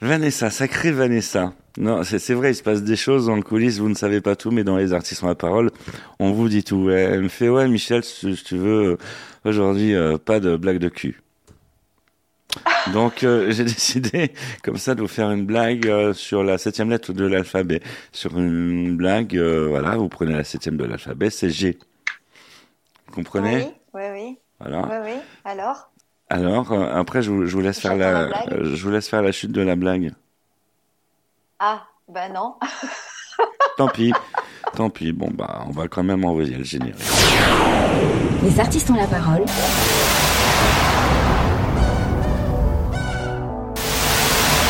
[0.00, 1.52] Vanessa, sacré Vanessa.
[1.76, 4.34] Non, c'est vrai, il se passe des choses dans le coulisses, vous ne savez pas
[4.34, 5.70] tout, mais dans les artistes ont la parole,
[6.18, 6.90] on vous dit tout.
[6.90, 8.98] Elle me fait, ouais, Michel, si tu veux,
[9.44, 11.20] aujourd'hui, euh, pas de blague de cul.
[12.92, 14.32] Donc euh, j'ai décidé
[14.64, 17.80] comme ça de vous faire une blague euh, sur la septième lettre de l'alphabet.
[18.10, 21.78] Sur une blague, voilà, vous prenez la septième de l'alphabet, c'est G.
[23.06, 23.64] Vous comprenez?
[23.94, 24.38] Oui, oui, oui.
[24.58, 24.88] Voilà.
[24.90, 25.20] Oui, oui.
[25.44, 25.90] Alors?
[26.30, 29.62] Alors, après, je, je vous laisse faire la, je vous laisse faire la chute de
[29.62, 30.12] la blague.
[31.58, 32.54] Ah, ben non.
[33.76, 34.12] tant pis,
[34.76, 35.12] tant pis.
[35.12, 36.94] Bon, bah, on va quand même envoyer le générique.
[38.44, 39.44] Les artistes ont la parole.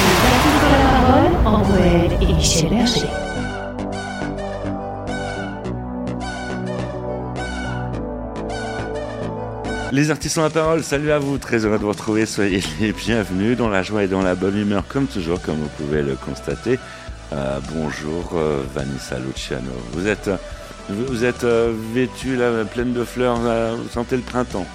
[0.01, 2.73] Les artistes ont la parole, André et Michel
[9.93, 12.93] Les artistes ont la parole, salut à vous, très heureux de vous retrouver, soyez les
[12.93, 13.57] bienvenus.
[13.57, 16.79] Dans la joie et dans la bonne humeur comme toujours, comme vous pouvez le constater.
[17.33, 20.31] Euh, bonjour euh, Vanessa Luciano, vous êtes,
[20.89, 24.67] vous êtes euh, vêtue là, pleine de fleurs, vous sentez le printemps.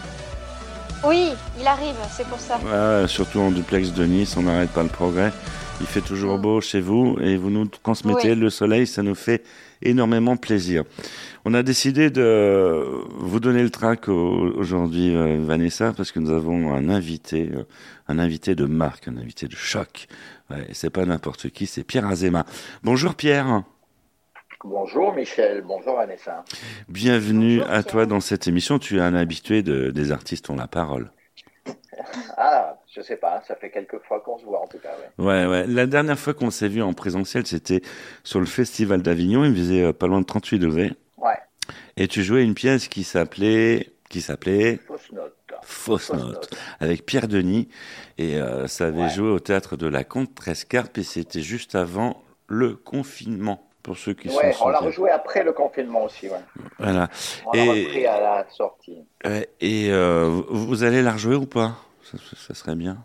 [1.05, 2.59] Oui, il arrive, c'est pour ça.
[3.07, 5.31] surtout en duplex de Nice, on n'arrête pas le progrès.
[5.81, 6.41] Il fait toujours mm.
[6.41, 9.43] beau chez vous et vous nous transmettez le soleil, ça nous fait
[9.81, 10.83] énormément plaisir.
[11.43, 16.73] On a décidé de vous donner le trac aujourd'hui, euh, Vanessa, parce que nous avons
[16.73, 17.63] un invité, euh,
[18.07, 20.07] un invité de marque, un invité de choc.
[20.49, 22.45] Ouais, c'est pas n'importe qui, c'est Pierre Azema.
[22.83, 23.63] Bonjour Pierre.
[24.63, 26.43] Bonjour Michel, bonjour Vanessa.
[26.87, 28.79] Bienvenue à toi dans cette émission.
[28.79, 31.11] Tu es un habitué de, des artistes ont la parole.
[32.38, 34.95] Ah, je sais pas, ça fait quelques fois qu'on se voit en tout cas.
[35.17, 35.65] Ouais, ouais.
[35.67, 37.81] La dernière fois qu'on s'est vu en présentiel, c'était
[38.23, 39.45] sur le Festival d'Avignon.
[39.45, 40.93] Il faisait euh, pas loin de 38 degrés.
[41.17, 41.38] Ouais.
[41.97, 45.33] Et tu jouais une pièce qui s'appelait qui s'appelait Fausse Note.
[45.63, 47.69] Fausse, note, avec Pierre Denis
[48.17, 52.75] et euh, ça avait joué au théâtre de la Contrescarpe et c'était juste avant le
[52.75, 54.66] confinement pour ceux qui ouais, sont.
[54.66, 56.28] on l'a rejoué après le confinement aussi.
[56.28, 56.39] Ouais.
[56.80, 57.07] Voilà.
[57.46, 59.06] On l'a repris à la sortie.
[59.62, 61.73] et euh, vous allez la rejouer ou pas?
[62.03, 62.97] Ça, serait bien.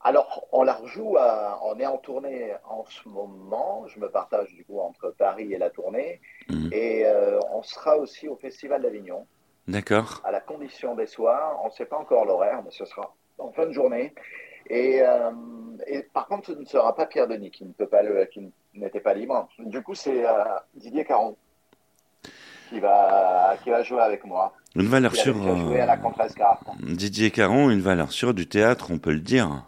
[0.00, 1.16] Alors, on la rejoue,
[1.62, 3.84] on est en tournée en ce moment.
[3.86, 6.20] Je me partage du coup entre Paris et la tournée.
[6.48, 6.70] Mhm.
[6.72, 9.26] Et euh, on sera aussi au Festival d'Avignon.
[9.68, 10.22] D'accord.
[10.24, 11.60] À la condition des soirs.
[11.62, 14.14] On ne sait pas encore l'horaire, mais ce sera en fin de journée.
[14.70, 15.30] Et, euh,
[16.12, 19.00] par contre, ce ne sera pas Pierre Denis qui ne peut pas le, qui n'était
[19.00, 19.48] pas libre.
[19.58, 21.36] Du coup, c'est euh, Didier Caron
[22.68, 24.52] qui va, qui va jouer avec moi.
[24.74, 25.36] Une valeur sûre.
[25.36, 25.98] à la
[26.80, 29.64] Didier Caron, une valeur sûre du théâtre, on peut le dire.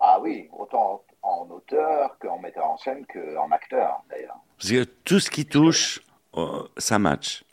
[0.00, 4.38] Ah oui, autant en auteur qu'en metteur en scène qu'en acteur, d'ailleurs.
[4.58, 6.00] Parce que tout ce qui touche,
[6.36, 7.44] euh, ça match.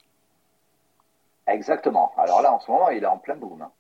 [1.48, 2.14] Exactement.
[2.18, 3.62] Alors là, en ce moment, il est en plein boom.
[3.62, 3.72] Hein.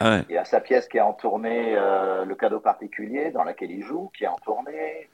[0.00, 3.70] Il y a sa pièce qui est en tournée, euh, Le cadeau particulier, dans laquelle
[3.70, 5.08] il joue, qui est en tournée.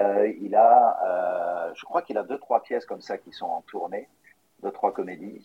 [0.00, 3.62] Euh, il a, je crois qu'il a deux, trois pièces comme ça qui sont en
[3.62, 4.08] tournée,
[4.62, 5.44] deux, trois comédies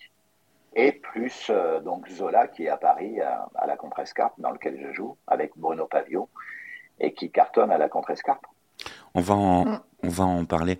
[0.75, 4.93] et plus euh, donc Zola qui est à Paris à, la Contrescarpe dans lequel je
[4.93, 6.29] joue avec Bruno Pavio
[6.99, 8.45] et qui cartonne à la Contrescarpe.
[9.13, 10.79] On va en, on va en parler.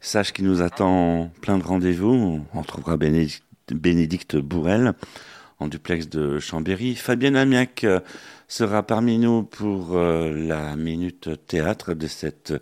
[0.00, 2.44] Sache qu'il nous attend plein de rendez-vous.
[2.54, 3.42] On retrouvera Bénédicte,
[3.72, 4.92] Bénédicte Bourrel
[5.58, 6.94] en duplex de Chambéry.
[6.94, 8.00] Fabienne Amiac euh,
[8.48, 12.54] sera parmi nous pour euh, la minute théâtre de cette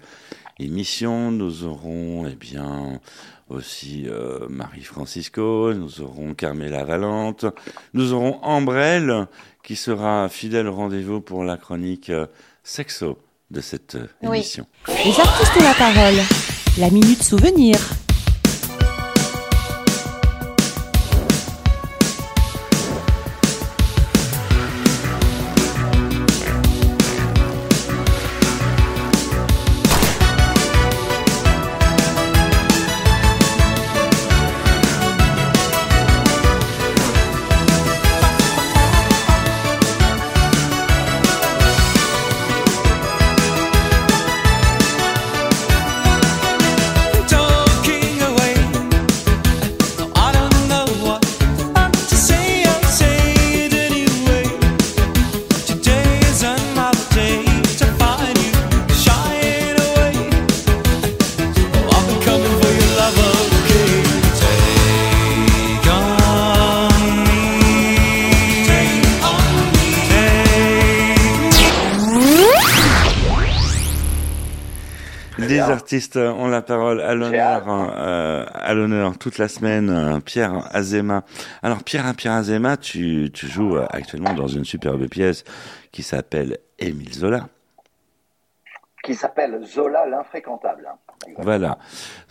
[0.59, 1.31] émission.
[1.31, 3.01] Nous aurons eh bien
[3.53, 7.47] aussi euh, Marie Francisco, nous aurons Carmela Valente,
[7.95, 9.27] nous aurons Ambrelle
[9.63, 12.27] qui sera fidèle au rendez-vous pour la chronique euh,
[12.65, 13.19] sexo
[13.51, 14.67] de cette euh, émission.
[14.89, 16.21] Les artistes ont la parole.
[16.79, 17.77] La minute souvenir.
[79.23, 81.23] Toute la semaine, euh, Pierre Azema.
[81.63, 85.45] Alors Pierre, Pierre Azema, tu, tu joues euh, actuellement dans une superbe pièce
[85.93, 87.47] qui s'appelle Émile Zola.
[89.05, 90.89] qui s'appelle Zola l'infréquentable.
[91.39, 91.79] Voilà.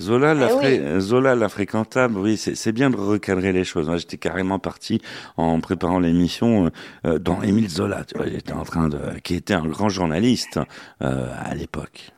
[0.02, 3.88] Zola, Eh Zola l'infréquentable, oui, c'est c'est bien de recadrer les choses.
[3.88, 5.02] Moi, j'étais carrément parti
[5.38, 6.72] en préparant l'émission
[7.06, 8.04] euh, dans Émile Zola.
[8.04, 10.60] Tu vois, j'étais en train de, qui était un grand journaliste
[11.02, 12.12] euh, à l'époque.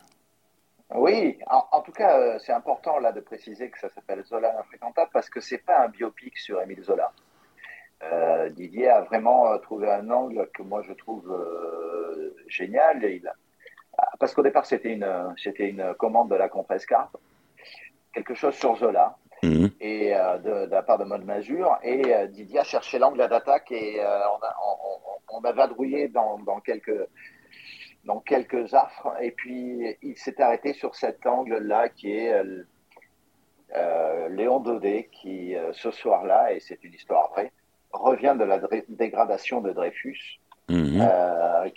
[0.95, 1.72] Oui, en,
[2.03, 5.63] cas, euh, c'est important là de préciser que ça s'appelle Zola l'infréquentable parce que c'est
[5.69, 7.11] pas un biopic sur Émile Zola.
[8.03, 13.03] Euh, Didier a vraiment euh, trouvé un angle que moi je trouve euh, génial.
[13.05, 13.35] Et il a-
[14.19, 15.07] Parce qu'au départ, c'était une,
[15.37, 17.15] c'était une commande de la Contrescarpe,
[18.13, 19.15] quelque chose sur Zola.
[19.45, 19.71] Mhm.
[19.81, 21.77] et euh, de, de la part de Maud Mazur.
[21.83, 26.37] Et Didier a cherché l'angle d'attaque et on, a, on, on, on a vadrouillé dans,
[26.39, 26.97] dans, quelques,
[28.05, 29.13] dans quelques affres.
[29.21, 32.63] Et puis il s'est arrêté sur cet angle-là qui est euh,
[33.75, 37.51] euh, Léon Daudet qui, euh, ce soir-là, et c'est une histoire vraie,
[37.91, 40.39] revient de la dé- dégradation de Dreyfus,
[40.69, 41.01] Mhm.
[41.01, 41.69] euh,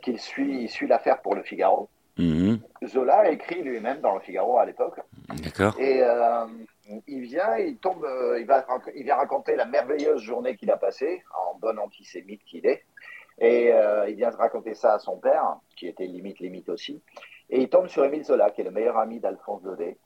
[0.00, 1.88] qu'il suit, suit l'affaire pour le Figaro.
[2.18, 2.58] Mhm.
[2.86, 4.98] Zola a écrit lui-même dans le Figaro à l'époque.
[5.42, 5.74] D'accord.
[5.78, 6.44] Et euh,
[7.06, 8.06] il vient, il tombe,
[8.38, 12.66] il, va, il vient raconter la merveilleuse journée qu'il a passée, en bon antisémite qu'il
[12.66, 12.82] est.
[13.38, 17.02] Et euh, il vient raconter ça à son père, qui était limite limite aussi.
[17.50, 19.96] Et il tombe sur Émile Zola, qui est le meilleur ami d'Alphonse Daudet.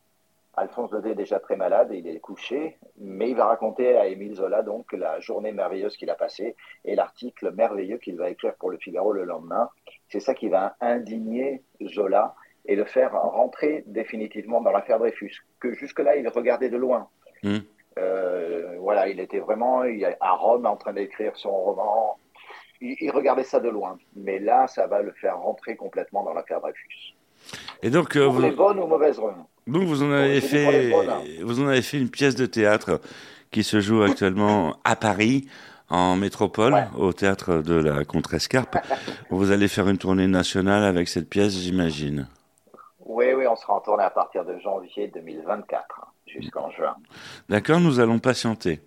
[0.56, 4.36] Alphonse Daudet est déjà très malade, il est couché, mais il va raconter à Émile
[4.36, 6.56] Zola donc la journée merveilleuse qu'il a passée
[6.86, 9.68] et l'article merveilleux qu'il va écrire pour le Figaro le lendemain.
[10.08, 12.34] C'est ça qui va indigner Zola
[12.64, 17.08] et le faire rentrer définitivement dans l'affaire Dreyfus, que jusque-là il regardait de loin.
[17.42, 17.58] Mm.
[17.98, 19.82] Euh, voilà, il était vraiment
[20.20, 22.18] à Rome en train d'écrire son roman.
[22.80, 26.34] Il, il regardait ça de loin, mais là, ça va le faire rentrer complètement dans
[26.34, 27.14] l'affaire Dreyfus.
[27.82, 29.44] Et donc, euh, vous, les bonnes ou mauvaises runes.
[29.66, 31.20] donc vous en avez fait, bonnes, hein.
[31.42, 33.00] vous en avez fait une pièce de théâtre
[33.50, 35.46] qui se joue actuellement à Paris,
[35.88, 36.86] en métropole, Ouais.
[36.98, 38.76] au théâtre de la Contrescarpe.
[39.30, 42.28] vous allez faire une tournée nationale avec cette pièce, j'imagine.
[43.04, 45.84] Oui, oui, on sera en tournée à partir de janvier 2024
[46.26, 46.96] jusqu'en juin.
[47.48, 48.80] D'accord, nous allons patienter.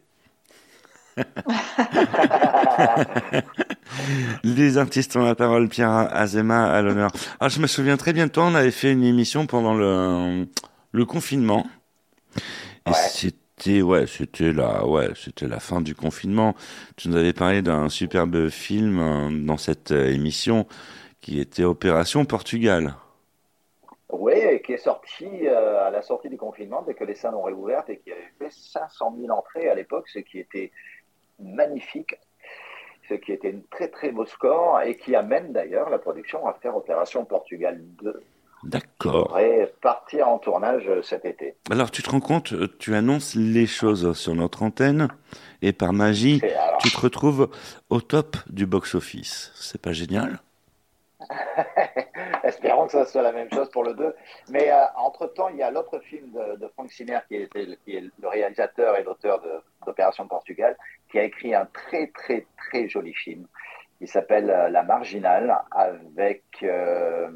[4.44, 7.12] Les artistes ont la parole, Pierre Azema à l'honneur.
[7.39, 10.48] Ah, je me souviens très bien de toi, on avait fait une émission pendant le,
[10.92, 11.66] le confinement.
[12.86, 12.94] Et Ouais.
[12.94, 16.56] c'était, ouais, c'était la, ouais, c'était la fin du confinement.
[16.98, 20.68] Tu nous avais parlé d'un superbe film euh, dans cette euh, émission
[21.22, 22.95] qui était Opération Portugal.
[24.12, 27.36] Oui, et qui est sorti euh, à la sortie du confinement, dès que les salles
[27.36, 30.72] ont réouvert et qui avait fait 500 000 entrées à l'époque, ce qui était
[31.39, 32.15] magnifique,
[33.07, 36.53] ce qui était un très très beau score et qui amène d'ailleurs la production à
[36.53, 38.24] faire Opération Portugal 2.
[38.63, 39.27] D'accord.
[39.30, 41.56] devrait partir en tournage cet été.
[41.71, 45.07] Alors, tu te rends compte, tu annonces les choses sur notre antenne
[45.62, 47.50] et par magie, Et alors, tu te retrouves
[47.89, 49.51] au top du box-office.
[49.56, 50.41] C'est pas génial?
[52.91, 54.15] que ça soit la même chose pour le 2.
[54.50, 57.47] Mais euh, entre-temps, il y a l'autre film de, Frank Sinner, qui,
[57.86, 59.41] qui est le réalisateur et l'auteur
[59.86, 60.75] d'Opération Portugal,
[61.12, 63.45] qui a écrit un très, très, très joli film.
[64.01, 66.44] Il s'appelle euh, La Marginale, avec...
[66.63, 67.30] euh,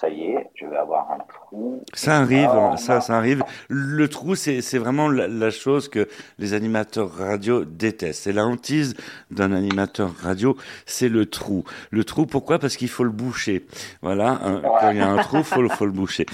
[0.00, 1.82] ça y est, je vais avoir un trou.
[1.94, 3.42] Ça arrive, Ah, ça, arrive.
[3.68, 6.08] Le trou, c'est c'est vraiment la, la chose que
[6.38, 8.22] les animateurs radio détestent.
[8.22, 8.94] C'est la hantise
[9.30, 10.56] d'un animateur radio,
[10.86, 11.64] c'est le trou.
[11.90, 12.58] Le trou, pourquoi?
[12.58, 13.66] Parce qu'il faut le boucher.
[14.02, 14.62] Voilà, Ouais.
[14.80, 16.26] quand il y a un trou, faut, faut le boucher.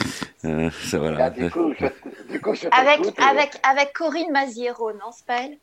[0.45, 1.25] Euh, ça, voilà.
[1.27, 1.87] Ah, du coup, je,
[2.31, 5.57] du coup, je Avec, avec, avec Corinne Maziero, non, c'est pas elle?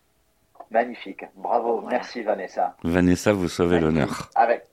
[0.72, 2.76] Magnifique, bravo, merci Vanessa.
[2.84, 4.30] Vanessa, vous sauvez l'honneur.
[4.36, 4.66] avec,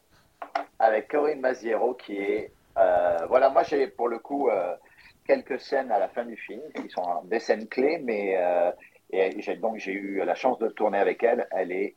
[0.79, 2.53] avec Corinne Maziero qui est...
[2.79, 4.75] euh, voilà, moi j'ai pour le coup euh,
[5.27, 8.71] quelques scènes à la fin du film qui sont des scènes clés, mais euh,
[9.11, 11.47] et j'ai, donc j'ai eu la chance de tourner avec elle.
[11.51, 11.95] Elle est...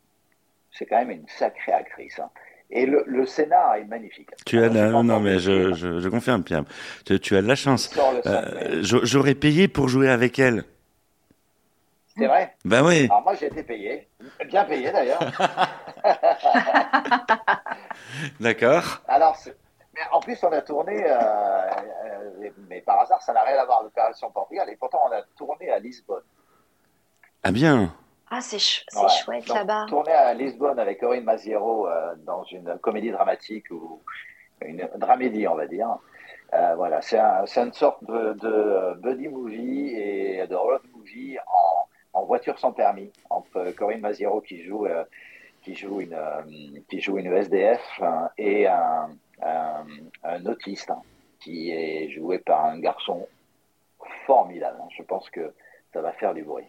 [0.72, 2.20] C'est quand même une sacrée actrice.
[2.20, 2.30] hein.
[2.74, 4.30] Et le, le scénar est magnifique.
[4.46, 4.90] Tu as Alors, la...
[4.92, 6.64] Non, encore mais je, confirme, Pierre.
[7.06, 7.90] Tu, tu as de la chance.
[7.90, 8.84] sort le 5 mai.
[8.84, 10.64] J'a- J'aurais payé pour jouer avec elle.
[12.18, 12.54] C'est vrai?
[12.66, 13.06] Ben oui.
[13.10, 14.08] Alors moi j'ai été payé,
[14.48, 15.20] bien payé d'ailleurs.
[18.40, 19.02] D'accord.
[19.08, 19.56] Alors, c'est-
[20.22, 23.92] plus, on a tourné, euh, euh, mais par hasard, ça n'a rien à voir avec
[23.92, 26.24] l'opération Portugal, et pourtant, on a tourné à Lisbonne.
[27.44, 27.94] Ah bien.
[28.30, 29.10] Ah, c'est ch- c'est Ouais.
[29.10, 29.86] chouette là-bas.
[29.90, 34.02] Tourné à Lisbonne avec Corinne Maziero euh, dans une comédie dramatique ou
[34.66, 35.98] une dramédie, on va dire.
[36.54, 41.38] Euh, voilà, c'est un, c'est une sorte de, de buddy movie et de road movie
[42.14, 45.04] en, en voiture sans permis entre Corinne Maziero qui joue euh,
[45.64, 46.42] qui joue une euh,
[46.90, 49.10] qui joue une SDF hein, et un,
[49.44, 49.86] un,
[50.24, 51.02] un autiste hein,
[51.44, 53.28] qui est joué par un garçon
[54.26, 54.78] formidable.
[54.82, 54.88] hein.
[54.98, 55.52] Je pense que
[55.94, 56.64] ça va faire du bruit.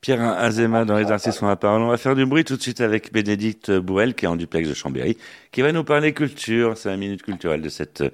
[0.00, 1.82] Pierre Azema dans les artistes sont la parole.
[1.82, 4.68] On va faire du bruit tout de suite avec Bénédicte Bourrel qui est en duplex
[4.68, 5.16] de Chambéry,
[5.52, 6.76] qui va nous parler culture.
[6.76, 8.10] C'est la minute culturelle de cette euh,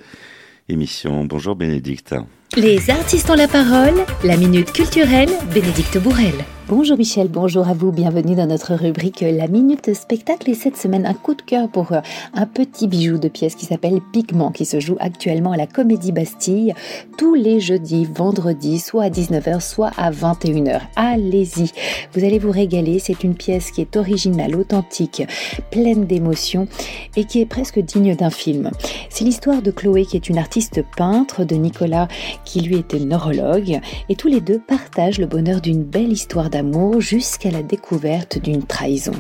[0.69, 1.25] émission.
[1.25, 2.15] Bonjour Bénédicte.
[2.57, 6.35] Les artistes ont la parole, la minute culturelle, Bénédicte Bourrel.
[6.69, 11.07] Bonjour Michel, bonjour à vous, bienvenue dans notre rubrique La Minute Spectacle et cette semaine
[11.07, 12.00] un coup de cœur pour euh,
[12.35, 16.12] un petit bijou de pièce qui s'appelle Pigment qui se joue actuellement à la Comédie
[16.12, 16.75] Bastille
[17.17, 20.83] tous les jeudis, vendredis, soit à 19h, soit à 21h.
[20.95, 21.73] Allez-y,
[22.12, 25.23] vous allez vous régaler, c'est une pièce qui est originale, authentique,
[25.71, 26.69] pleine d'émotions
[27.17, 28.73] et qui est presque digne d'un film.
[29.09, 32.09] C'est l'histoire de Chloé qui est une artiste peintre, de Nicolas
[32.45, 37.00] qui lui était neurologue et tous les deux partagent le bonheur d'une belle histoire d'amour
[37.00, 39.12] jusqu'à la découverte d'une trahison.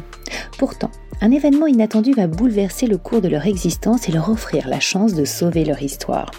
[0.58, 4.78] Pourtant, un événement inattendu va bouleverser le cours de leur existence et leur offrir la
[4.78, 6.30] chance de sauver leur histoire.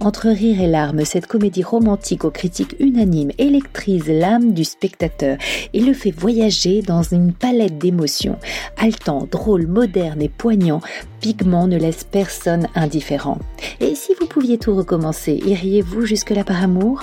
[0.00, 5.38] Entre rire et larmes, cette comédie romantique aux critiques unanimes électrise l'âme du spectateur
[5.72, 8.38] et le fait voyager dans une palette d'émotions.
[8.76, 10.80] Haletant, drôle, moderne et poignant,
[11.20, 13.38] Pigment ne laisse personne indifférent.
[13.80, 17.02] Et si vous pouviez tout recommencer, iriez-vous jusque-là par amour?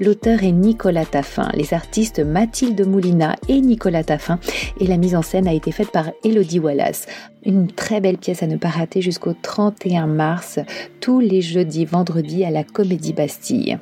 [0.00, 4.38] L'auteur est Nicolas Taffin, les artistes Mathilde Moulina et Nicolas Taffin,
[4.80, 7.06] et la mise en scène a été faite par Elodie Wallace.
[7.44, 10.58] Une très belle pièce à ne pas rater jusqu'au 31 mars,
[11.00, 13.78] tous les jeudis, vendredis à la Comédie Bastille.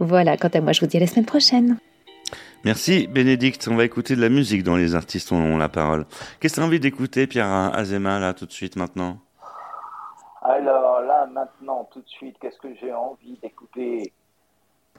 [0.00, 1.76] Voilà, quant à moi, je vous dis à la semaine prochaine.
[2.66, 3.68] Merci Bénédicte.
[3.70, 6.04] On va écouter de la musique dont les artistes ont la parole.
[6.40, 9.20] Qu'est-ce que tu as envie d'écouter, Pierre Azema, là, tout de suite, maintenant?
[10.42, 14.12] Alors là, maintenant, tout de suite, qu'est-ce que j'ai envie d'écouter?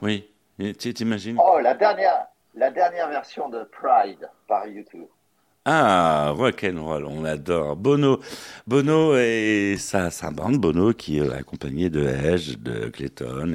[0.00, 0.30] Oui,
[0.78, 1.36] tu t'imagines?
[1.38, 5.04] Oh, la dernière, la dernière version de Pride par YouTube.
[5.64, 7.76] Ah, rock'n'roll, on adore.
[7.76, 8.20] Bono,
[8.66, 13.52] Bono et sa, sa bande, Bono, qui est accompagné de Edge, de Clayton,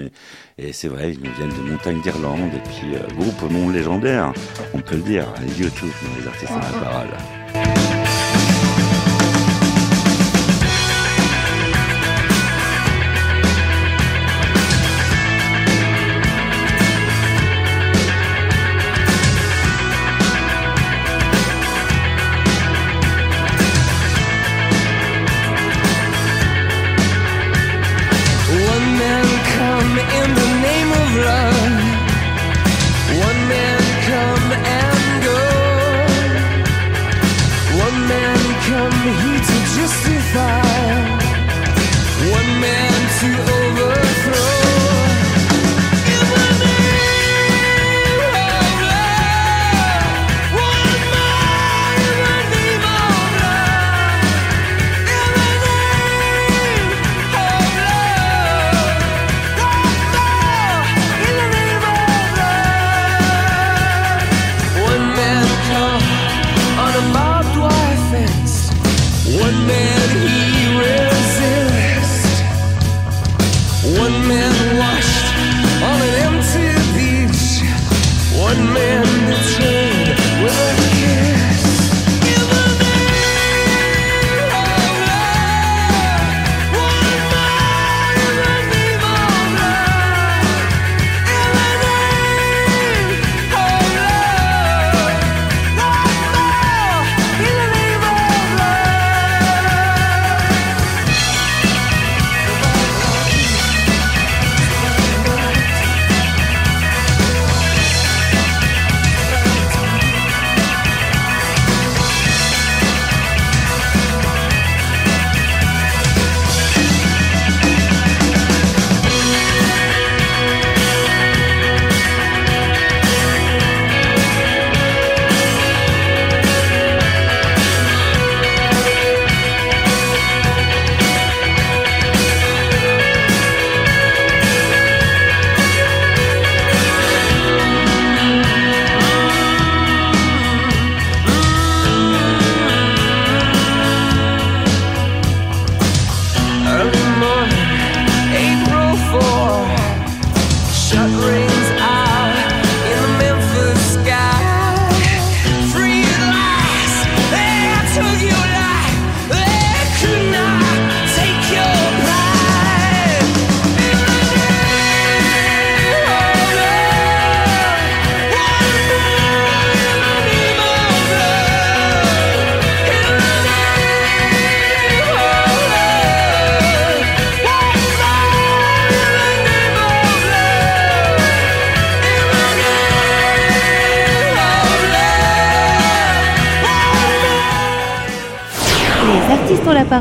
[0.57, 3.69] et, et c'est vrai, ils nous viennent des montagnes d'Irlande, et puis euh, groupe non
[3.69, 4.31] légendaire,
[4.75, 5.25] on peut le dire,
[5.57, 7.82] YouTube, les artistes ont la parole.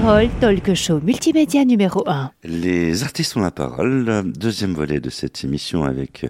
[0.01, 2.31] Parole, talk show multimédia numéro 1.
[2.45, 6.25] Les artistes ont la parole, deuxième volet de cette émission avec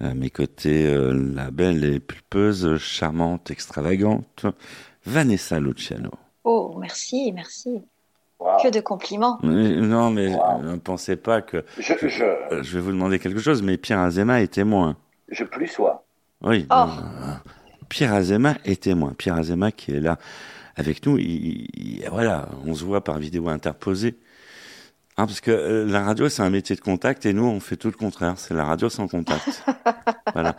[0.00, 4.46] euh, à mes côtés euh, la belle et pulpeuse, charmante, extravagante,
[5.06, 6.12] Vanessa Luciano.
[6.44, 7.82] Oh, merci, merci.
[8.38, 8.58] Wow.
[8.62, 9.40] Que de compliments.
[9.42, 10.62] Mais- non, mais Wow.
[10.62, 11.64] ne pensez pas que...
[11.80, 14.96] Je, je, euh, Je vais vous demander quelque chose, mais Pierre Azema est témoin.
[15.32, 16.04] je plus sois.
[16.42, 16.64] Oui.
[16.70, 16.74] Oh.
[16.74, 17.32] euh,
[17.88, 19.14] Pierre Azema est témoin.
[19.18, 20.16] Pierre Azema qui est là
[20.76, 21.18] avec nous.
[21.18, 24.16] il- il- voilà, on se voit par vidéo interposée.
[25.16, 27.76] Hein, parce que euh, la radio, c'est un métier de contact et nous, on fait
[27.76, 28.34] tout le contraire.
[28.36, 29.62] C'est la radio sans contact.
[30.34, 30.56] voilà.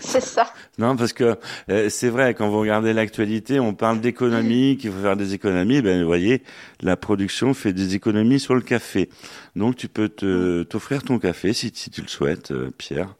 [0.00, 0.52] C'est ça.
[0.76, 1.36] Non, parce que
[1.70, 5.80] euh, c'est vrai, quand vous regardez l'actualité, on parle d'économie, qu'il faut faire des économies.
[5.80, 6.42] Ben, vous voyez,
[6.82, 9.08] la production fait des économies sur le café.
[9.54, 13.14] Donc, tu peux te t'offrir ton café si, si tu le souhaites, euh, Pierre.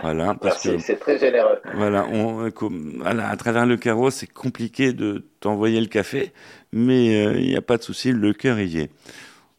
[0.00, 1.58] Voilà, parce que Merci, c'est très généreux.
[1.74, 6.32] voilà, on, euh, comme- voilà, à travers le carreau, c'est compliqué de t'envoyer le café,
[6.72, 8.90] mais euh, il n'y a pas de souci, le cœur y est.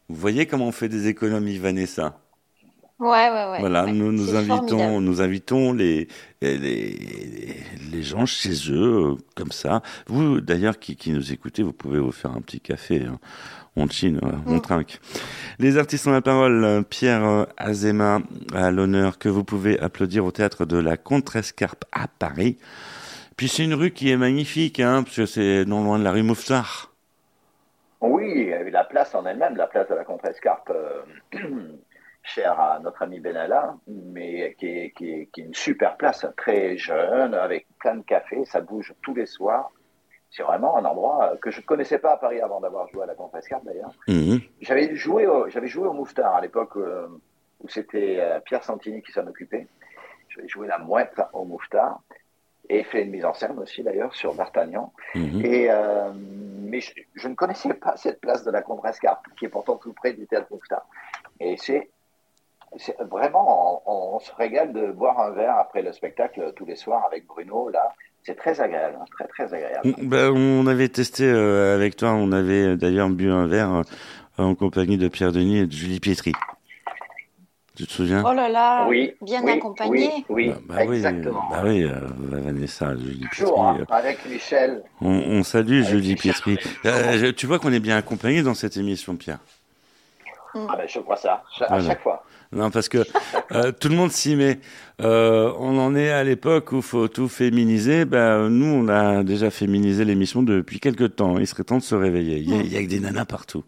[0.08, 2.20] Vous voyez comment on fait des économies, Vanessa?
[2.98, 3.60] Ouais, ouais, ouais.
[3.60, 3.92] Voilà, ouais.
[3.92, 5.04] nous nous invitons, formidable.
[5.04, 6.08] nous invitons les,
[6.40, 6.56] les,
[7.92, 9.82] les, gens chez eux, euh, comme ça.
[10.06, 13.02] Vous, d'ailleurs, qui, qui nous écoutez, vous pouvez vous faire un petit café.
[13.04, 13.18] hein.
[13.78, 14.60] On chine, euh, on Mm.
[14.62, 15.00] trinque.
[15.58, 16.64] Les artistes ont la parole.
[16.64, 18.20] euh, Pierre euh, Azema
[18.54, 22.56] à l'honneur que vous pouvez applaudir au théâtre de la Contrescarpe à Paris.
[23.36, 26.12] Puis c'est une rue qui est magnifique, hein, parce que c'est non loin de la
[26.12, 26.92] rue Mouffetard.
[28.06, 31.02] Oui, la place en elle-même, la place de la Contrescarpe, euh,
[32.22, 36.26] chère à notre ami Benalla, mais qui est, qui, est, qui est une super place,
[36.36, 39.70] très jeune, avec plein de cafés, ça bouge tous les soirs.
[40.30, 43.06] C'est vraiment un endroit que je ne connaissais pas à Paris avant d'avoir joué à
[43.06, 43.92] la Contrescarpe d'ailleurs.
[44.08, 44.40] Mhm.
[44.60, 47.06] J'avais joué, au, j'avais joué au Mouffetard à l'époque euh,
[47.60, 49.66] où c'était euh, Pierre Santini qui s'en occupait.
[50.28, 52.00] J'avais joué la mouette au Mouffetard
[52.68, 54.92] et fait une mise en scène aussi d'ailleurs sur D'Artagnan.
[55.14, 55.44] Mhm.
[55.44, 56.10] Et, euh,
[56.66, 56.80] mais
[57.14, 60.26] je, ne connaissais pas cette place de la Contrescarpe, qui est pourtant tout près du
[60.26, 60.86] théâtre Mouffetard.
[61.40, 61.90] Et c'est,
[63.00, 67.26] vraiment, on, se régale de boire un verre après le spectacle tous les soirs avec
[67.26, 67.70] Bruno.
[67.70, 69.94] Là, c'est très agréable, hein, très très agréable.
[70.02, 73.82] Ben, on avait testé euh, avec toi, on avait euh, d'ailleurs bu un verre euh,
[74.38, 76.32] en compagnie de Pierre Denis et de Julie Pietri.
[77.76, 78.24] Tu te souviens?
[78.26, 78.86] Oh là là.
[78.88, 80.10] oui, bien oui, accompagné.
[80.10, 81.42] Oui, oui, Bah, bah oui, exactement.
[81.50, 83.94] bah oui, euh, Vanessa, Julie Toujours, hein, Pietri.
[83.94, 84.82] avec Michel.
[85.02, 86.32] on, on salue Avec Julie Michel.
[86.32, 86.58] Pietri.
[86.86, 89.38] Euh, je- tu vois qu'on est bien accompagné dans cette émission, Pierre.
[90.54, 91.84] Ah ben, je crois ça, à Voilà.
[91.84, 92.24] chaque fois.
[92.52, 93.04] Non, parce que
[93.52, 94.58] euh, tout le monde s'y met.
[95.02, 98.06] Euh, on en est à l'époque où faut tout féminiser.
[98.06, 101.38] Ben, nous, on a déjà féminisé l'émission depuis quelques temps.
[101.38, 102.38] Il serait temps de se réveiller.
[102.38, 103.64] Il y a, il y a que des nanas partout.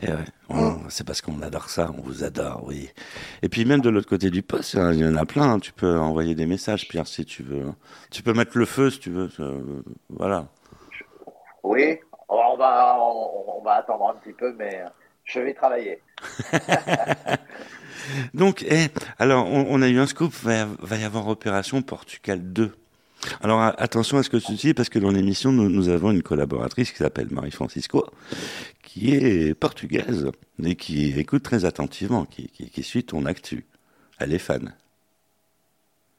[0.00, 1.90] Et ouais, on- c'est parce qu'on adore ça.
[1.96, 2.88] On vous adore, oui.
[3.42, 5.54] Et puis même de l'autre côté du poste, hein, il y en a plein.
[5.54, 5.58] hein.
[5.58, 7.62] Tu peux envoyer des messages, Pierre, si tu veux.
[7.68, 7.76] hein.
[8.10, 9.28] Tu peux mettre le feu, si tu veux.
[9.40, 10.46] euh, voilà.
[11.64, 14.82] Oui, on va, on, on va attendre un petit peu, mais
[15.24, 16.00] je vais travailler.
[18.34, 22.74] Donc, eh, alors, on, on a eu un scoop, va y avoir Opération Portugal 2.
[23.42, 26.10] Alors, a- attention à ce que tu dis, parce que dans l'émission, nous, nous avons
[26.10, 28.06] une collaboratrice qui s'appelle Marie-Francisco,
[28.82, 30.30] qui est portugaise,
[30.62, 33.66] et qui écoute très attentivement, qui, qui, qui suit ton actu.
[34.20, 34.74] Elle est fan.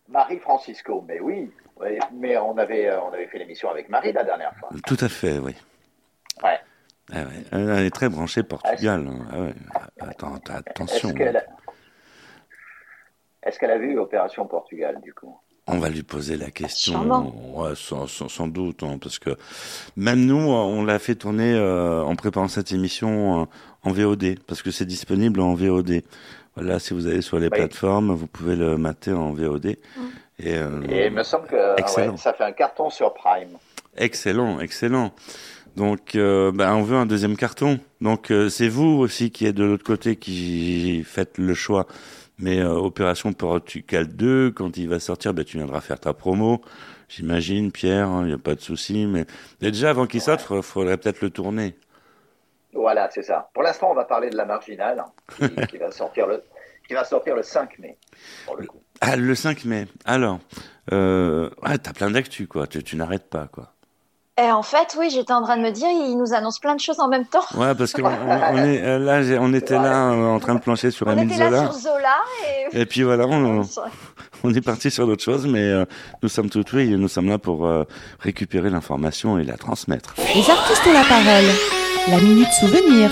[0.09, 4.11] Marie Francisco, mais oui, oui, mais on avait, euh, on avait fait l'émission avec Marie
[4.11, 4.69] la dernière fois.
[4.85, 5.55] Tout à fait, oui.
[6.43, 6.59] Ouais.
[7.11, 7.43] Ah ouais.
[7.51, 9.07] Elle est très branchée Portugal.
[9.07, 9.25] hein.
[9.31, 9.53] Ah ouais.
[9.99, 11.09] Attends, attends, attention.
[11.09, 11.43] Est-ce qu'elle a...
[13.43, 15.37] Est-ce qu'elle a vu Opération Portugal, du coup?
[15.71, 19.31] On va lui poser la question, ouais, sans, sans, sans doute, hein, parce que
[19.95, 23.45] même nous, on l'a fait tourner euh, en préparant cette émission euh,
[23.83, 26.01] en VOD, parce que c'est disponible en VOD.
[26.55, 27.57] Voilà, si vous allez sur les Oui.
[27.57, 29.65] plateformes, vous pouvez le mater en VOD.
[29.67, 29.77] Et,
[30.55, 32.13] euh, Et il me semble que Excellent.
[32.13, 33.49] ouais, ça fait un carton sur Prime.
[33.97, 35.11] excellent, excellent.
[35.75, 37.79] Donc, euh, ben, on veut un deuxième carton.
[38.01, 41.85] Donc, euh, c'est vous aussi qui êtes de l'autre côté qui faites le choix.
[42.39, 46.61] Mais euh, Opération Portugal 2, quand il va sortir, ben, tu viendras faire ta promo.
[47.09, 49.05] J'imagine, Pierre, il n'y a pas de souci.
[49.05, 49.25] Mais
[49.59, 51.75] déjà, avant qu'il sorte, il faudrait peut-être le tourner.
[52.73, 53.49] Voilà, c'est ça.
[53.53, 55.03] Pour l'instant, on va parler de la marginale
[55.35, 56.43] qui, qui va sortir le
[56.89, 57.97] qui va sortir le 5 mai.
[58.47, 58.81] Pour le coup.
[58.99, 59.85] Ah, le 5 mai.
[60.05, 60.39] Alors,
[60.91, 62.65] euh, ah, t'as plein d'actu, quoi.
[62.65, 63.73] Tu, tu n'arrêtes pas, quoi.
[64.41, 66.79] Et en fait, oui, j'étais en train de me dire, il nous annonce plein de
[66.79, 67.43] choses en même temps.
[67.55, 70.61] Ouais, parce qu'on on, on est euh, là, on était là euh, en train de
[70.61, 71.63] plancher sur On était là Zola.
[71.63, 72.17] sur Zola
[72.71, 72.81] et.
[72.81, 73.63] Et puis voilà, on,
[74.43, 75.83] on est parti sur d'autres choses, mais euh,
[76.23, 77.83] nous sommes tout oui, nous sommes là pour euh,
[78.21, 80.13] récupérer l'information et la transmettre.
[80.17, 81.49] Les artistes ont la parole.
[82.07, 83.11] La minute souvenir.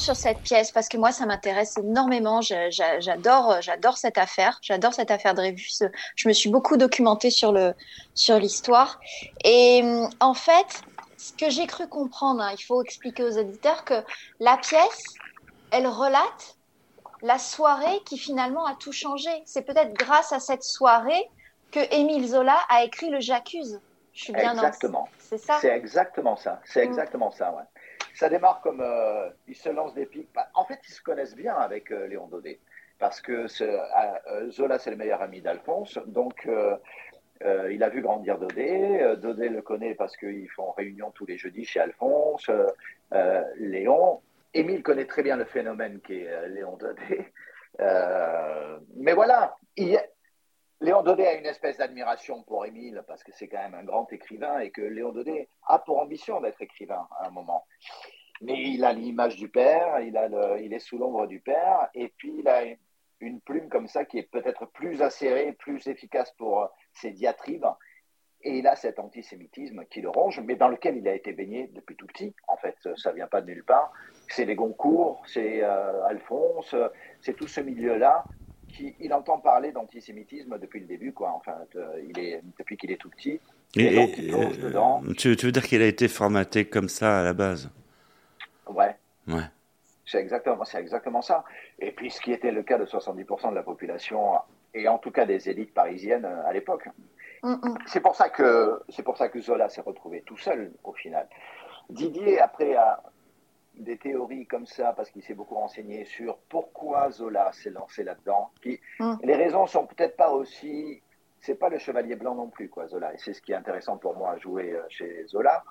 [0.00, 2.40] Sur cette pièce parce que moi, ça m'intéresse énormément.
[2.40, 4.58] J'adore, euh, j'adore cette affaire.
[4.62, 5.84] J'adore cette affaire Dreyfus.
[6.16, 7.74] Je me suis beaucoup documentée sur le
[8.14, 8.98] sur l'histoire.
[9.44, 10.82] Et hum, en fait,
[11.16, 14.02] ce que j'ai cru comprendre, hein, il faut expliquer aux éditeurs que
[14.40, 15.04] la pièce,
[15.70, 16.56] elle relate
[17.22, 19.30] la soirée qui finalement a tout changé.
[19.44, 21.22] C'est peut-être grâce à cette soirée
[21.70, 23.80] que Émile Zola a écrit le J'accuse.
[24.12, 25.08] Je suis bien Exactement.
[25.18, 25.58] C'est ça?
[25.60, 26.60] C'est exactement ça.
[26.64, 26.88] C'est Mm.
[26.88, 27.52] exactement ça.
[27.52, 27.62] Ouais.
[28.14, 30.28] Ça démarre comme euh, ils se lancent des pics.
[30.34, 32.60] Bah, En fait, ils se connaissent bien avec euh, Léon Daudet
[32.98, 36.46] parce que ce- euh, Zola c'est le meilleur ami d'Alphonse, donc
[37.42, 39.16] il a vu grandir Daudet.
[39.16, 42.50] Daudet le connaît parce qu'ils font réunion tous les jeudis chez Alphonse.
[43.56, 44.20] Léon,
[44.52, 47.32] Émile connaît très bien le phénomène qui est euh, Léon Daudet.
[48.96, 49.56] Mais voilà,
[50.82, 54.10] Léon Daudet a une espèce d'admiration pour Émile parce que c'est quand même un grand
[54.14, 57.66] écrivain et que Léon Daudet a pour ambition d'être écrivain à un moment.
[58.40, 60.16] Mais il a l'image du père, il,
[60.72, 62.62] est sous l'ombre du père et puis il a
[63.20, 67.66] une, plume comme ça qui est peut-être plus acérée, plus efficace pour euh, ses diatribes.
[68.42, 71.66] Et il a cet antisémitisme qui le ronge, mais dans lequel il a été baigné
[71.74, 72.34] depuis tout petit.
[72.48, 73.92] En fait, ça vient pas de nulle part.
[74.28, 76.74] C'est les Goncourt, c'est euh, Alphonse,
[77.20, 78.24] c'est tout ce milieu-là
[78.70, 81.30] qui, il entend parler d'antisémitisme depuis le début, quoi.
[81.30, 81.56] Enfin,
[82.08, 83.40] il est, depuis qu'il est tout petit.
[83.76, 85.02] Et donc, il plonge euh, dedans.
[85.16, 87.70] tu, tu veux dire qu'il a été formaté comme ça à la base?
[88.66, 88.96] Ouais.
[89.28, 89.44] Ouais.
[90.06, 91.44] C'est exactement, c'est exactement ça.
[91.78, 94.32] Et puis, ce qui était le cas de 70% de la population,
[94.74, 96.88] et en tout cas des élites parisiennes euh, à l'époque.
[97.42, 97.78] Mm, mm.
[97.86, 101.28] C'est pour ça que, c'est pour ça que Zola s'est retrouvé tout seul au final.
[101.88, 103.02] Didier, après, a
[103.80, 108.50] des théories comme ça, parce qu'il s'est beaucoup renseigné sur pourquoi Zola s'est lancé là-dedans.
[108.98, 109.14] Mm.
[109.22, 111.02] Les raisons sont peut-être pas aussi.
[111.40, 113.14] C'est pas le chevalier blanc non plus, quoi, Zola.
[113.14, 115.64] Et c'est ce qui est intéressant pour moi à jouer euh, chez Zola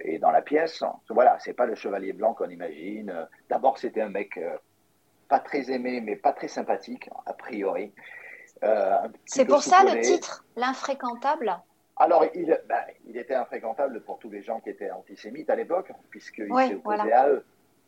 [0.00, 0.82] et dans la pièce.
[1.08, 3.26] Voilà, c'est pas le chevalier blanc qu'on imagine.
[3.48, 4.56] D'abord, c'était un mec euh,
[5.28, 7.92] pas très aimé, mais pas très sympathique, a priori.
[8.62, 11.56] Euh, C'est pour ça le titre, l'infréquentable?
[11.96, 15.92] Alors, il, ben, il était infréquentable pour tous les gens qui étaient antisémites à l'époque,
[16.10, 17.20] puisqu'il Ouais, s'est opposé voilà.
[17.20, 17.44] à eux.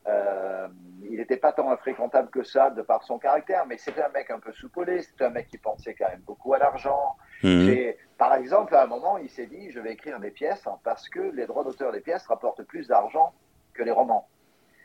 [0.08, 0.68] Euh,
[1.08, 4.30] il n'était pas tant infréquentable que ça de par son caractère, mais c'était un mec
[4.30, 7.16] un peu soupolé, c'était un mec qui pensait quand même beaucoup à l'argent.
[7.42, 7.68] Mhm.
[7.68, 10.78] Et, par exemple, à un moment, il s'est dit, je vais écrire des pièces hein,
[10.84, 13.32] parce que les droits d'auteur des pièces rapportent plus d'argent
[13.74, 14.26] que les romans.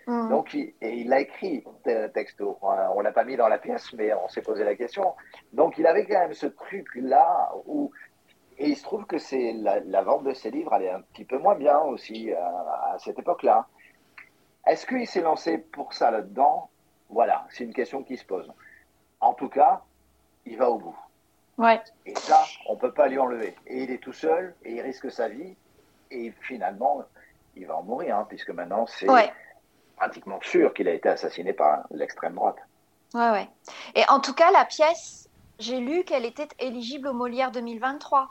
[0.07, 0.29] Mm.
[0.29, 2.57] Donc, il, et il l'a écrit, te- texto.
[2.61, 5.13] On l'a pas mis dans la pièce, mais on s'est posé la question.
[5.53, 7.91] Donc, il avait quand même ce truc-là où.
[8.57, 11.25] Et il se trouve que c'est la, la vente de ses livres allait un petit
[11.25, 13.67] peu moins bien aussi à, à cette époque-là.
[14.65, 16.69] Est-ce qu'il s'est lancé pour ça là-dedans?
[17.09, 18.51] Voilà, c'est une question qui se pose.
[19.19, 19.81] En tout cas,
[20.45, 20.97] il va au bout.
[21.57, 21.81] Ouais.
[22.05, 23.55] Et ça, on peut pas lui enlever.
[23.67, 25.55] Et il est tout seul, et il risque sa vie,
[26.09, 27.03] et finalement,
[27.55, 29.31] il va en mourir, hein, puisque maintenant, c'est Ouais.
[29.97, 32.57] pratiquement sûr qu'il a été assassiné par l'extrême droite.
[33.13, 33.49] Ouais, ouais.
[33.95, 38.29] Et en tout cas, la pièce, j'ai lu qu'elle était éligible au Molière 2023.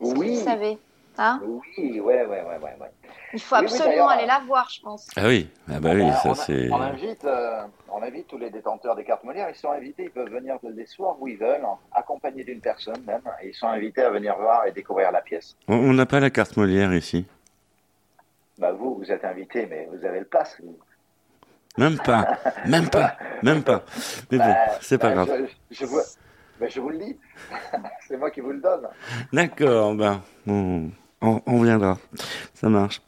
[0.00, 0.36] Est-ce que Oui.
[0.36, 0.78] vous savez
[1.18, 1.40] hein?
[1.42, 2.76] Oui, ouais, ouais, ouais, ouais.
[2.80, 2.90] ouais.
[3.34, 5.08] Il faut Oui, absolument aller la voir, je pense.
[5.16, 6.70] Ah oui, ah bah oui, ça c'est.
[6.70, 10.10] on invite, euh, on invite tous les détenteurs des cartes Molières, ils sont invités, ils
[10.10, 14.02] peuvent venir des soirs où ils veulent, accompagnés d'une personne même, et ils sont invités
[14.02, 15.56] à venir voir et découvrir la pièce.
[15.66, 17.26] On n'a pas la carte Molière ici.
[18.58, 20.56] Bah vous, vous êtes invités, mais vous avez le pass.
[20.62, 20.78] vous.
[21.76, 23.82] Même pas, même pas, même pas.
[24.30, 25.48] Mais bon, Bah, c'est pas bah, grave.
[25.72, 25.98] Je, je vous,
[26.60, 27.18] bah, je vous le dis,
[28.06, 28.86] c'est moi qui vous le donne.
[29.32, 30.22] D'accord, ben,
[31.24, 31.98] on, on viendra.
[32.54, 33.00] Ça marche.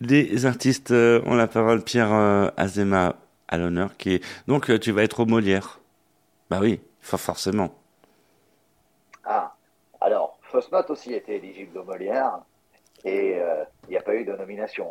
[0.00, 1.82] Des artistes euh, ont la parole.
[1.82, 3.16] Pierre euh, Azema
[3.48, 4.24] à l'honneur, qui est.
[4.46, 5.80] Donc, euh, tu vas être au Molière.
[6.50, 7.70] Bah oui, for- forcément.
[9.24, 9.54] Ah,
[10.00, 12.38] alors, Fausse Note aussi était éligible au Molière,
[13.04, 14.88] et euh, il n'y a pas eu de nomination.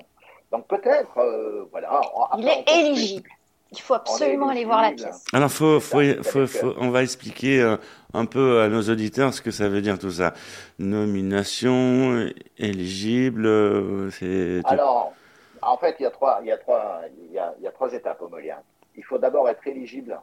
[0.51, 1.89] Donc peut-être, euh, voilà.
[2.31, 3.29] après, Il on est éligible.
[3.71, 5.23] Il faut absolument aller voir la pièce.
[5.33, 7.75] Alors, faut, faut, C'est ça, faut, c'est-à-dire faut- on va expliquer euh,
[8.13, 10.33] un peu à nos auditeurs ce que ça veut dire tout ça.
[10.79, 14.61] Nomination, éligible, euh, c'est.
[14.65, 15.13] Alors,
[15.61, 17.67] en fait, il y a trois, il y a trois, il y a, il y
[17.67, 18.61] a trois étapes au Molière.
[18.95, 20.19] Il faut d'abord être éligible,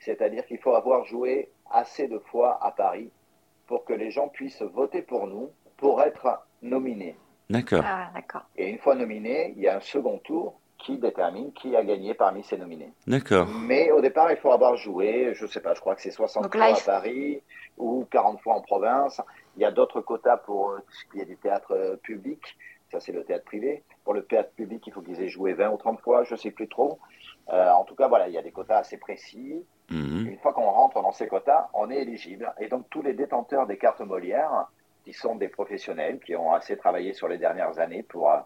[0.00, 3.10] c'est-à-dire qu'il faut avoir joué assez de fois à Paris
[3.66, 7.16] pour que les gens puissent voter pour nous pour être nominés.
[7.50, 7.84] D'accord.
[7.86, 8.44] Ah, d'accord.
[8.56, 12.14] Et une fois nominé, il y a un second tour qui détermine qui a gagné
[12.14, 12.92] parmi ces nominés.
[13.06, 13.48] D'accord.
[13.48, 16.42] Mais au départ, il faut avoir joué, je sais pas, je crois que c'est 60
[16.42, 17.42] Donc fois là, à Paris
[17.78, 19.20] ou 40 fois en province.
[19.56, 22.40] Il y a d'autres quotas pour euh, ce qui est du théâtre euh, public.
[22.92, 23.82] Ça, c'est le théâtre privé.
[24.04, 26.50] Pour le théâtre public, il faut qu'ils aient joué 20 ou 30 fois, je sais
[26.50, 26.98] plus trop.
[27.52, 29.64] Euh, en tout cas, voilà, il y a des quotas assez précis.
[29.90, 30.28] Mhm.
[30.28, 32.52] Une fois qu'on rentre dans ces quotas, on est éligible.
[32.60, 34.68] Et donc, tous les détenteurs des cartes Molière,
[35.04, 38.38] qui sont des professionnels, qui ont assez travaillé sur les dernières années pour euh,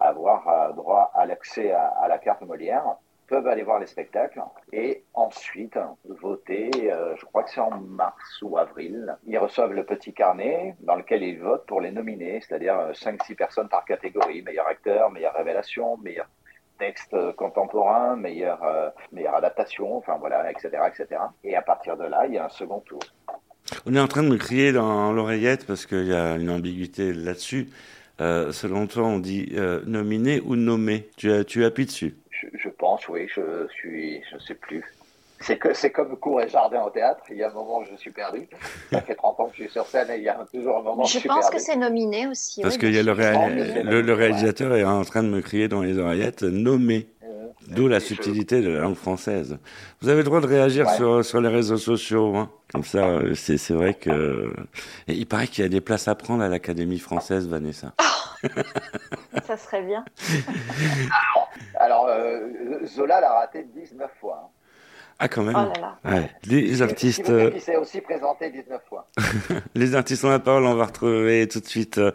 [0.00, 5.04] avoir euh, droit à l'accès à, la carte Molière, peuvent aller voir les spectacles et
[5.14, 9.16] ensuite voter, euh, je crois que c'est en mars ou avril.
[9.26, 13.68] Ils reçoivent le petit carnet dans lequel ils votent pour les nominer, c'est-à-dire 5-6 personnes
[13.68, 16.26] par catégorie, meilleur acteur, meilleure révélation, meilleur
[16.80, 21.20] texte euh, contemporain, meilleure, euh, meilleure adaptation, enfin voilà, etc., etc.
[21.44, 23.00] Et à partir de là, il y a un second tour.
[23.86, 27.12] On est en train de me crier dans l'oreillette parce qu'il y a une ambiguïté
[27.12, 27.68] là-dessus.
[28.20, 31.08] Euh, selon toi, on dit euh, nominé ou nommé.
[31.16, 32.16] Tu, as- tu appuies dessus.
[32.30, 34.84] Je, je pense, oui, je suis, je sais plus.
[35.42, 37.22] C'est que c'est comme cours et jardin au théâtre.
[37.30, 38.46] Il y a un moment où je suis perdu.
[38.92, 40.82] Ça fait 30 ans que je suis sur scène et il y a toujours un
[40.82, 42.60] moment où je Je suis pense que c'est nominé aussi.
[42.60, 43.40] Parce oui, qu'il y a le, bien sûr.
[43.40, 47.06] réal- le, le réalisateur est en train de me crier dans les oreillettes nommé.
[47.70, 49.58] D'où la subtilité de la langue française.
[50.00, 50.96] Vous avez le droit de réagir Ouais.
[50.96, 52.36] sur, sur les réseaux sociaux.
[52.36, 52.50] Hein.
[52.72, 54.52] Comme ça, euh, c'est c'est vrai que...
[55.08, 57.92] Et il paraît qu'il y a des places à prendre à l'Académie française, Vanessa.
[59.46, 60.04] Ça serait bien.
[61.74, 62.40] Alors, euh,
[62.86, 64.42] Zola l'a raté 19 fois.
[64.44, 64.48] hein.
[65.22, 65.54] Ah, quand même.
[65.54, 66.16] Oh là là.
[66.16, 66.30] Ouais.
[66.46, 67.28] Les artistes...
[67.28, 69.06] euh, s'est aussi présenté 19 fois.
[69.74, 72.10] Les artistes ont la parole, on va retrouver tout de suite euh,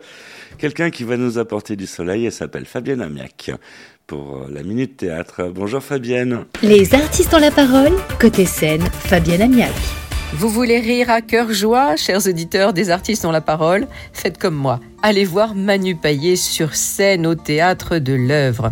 [0.58, 2.26] quelqu'un qui va nous apporter du soleil.
[2.26, 3.52] Elle s'appelle Fabienne Amiac
[4.08, 5.52] pour euh, la Minute Théâtre.
[5.54, 6.46] Bonjour Fabienne.
[6.64, 7.94] Les artistes ont la parole.
[8.20, 9.74] Côté scène, Fabienne Amiac.
[10.34, 14.56] Vous voulez rire à cœur joie, chers auditeurs des artistes ont la parole Faites comme
[14.56, 14.80] moi.
[15.04, 18.72] Allez voir Manu Paillet sur scène au théâtre de l'œuvre.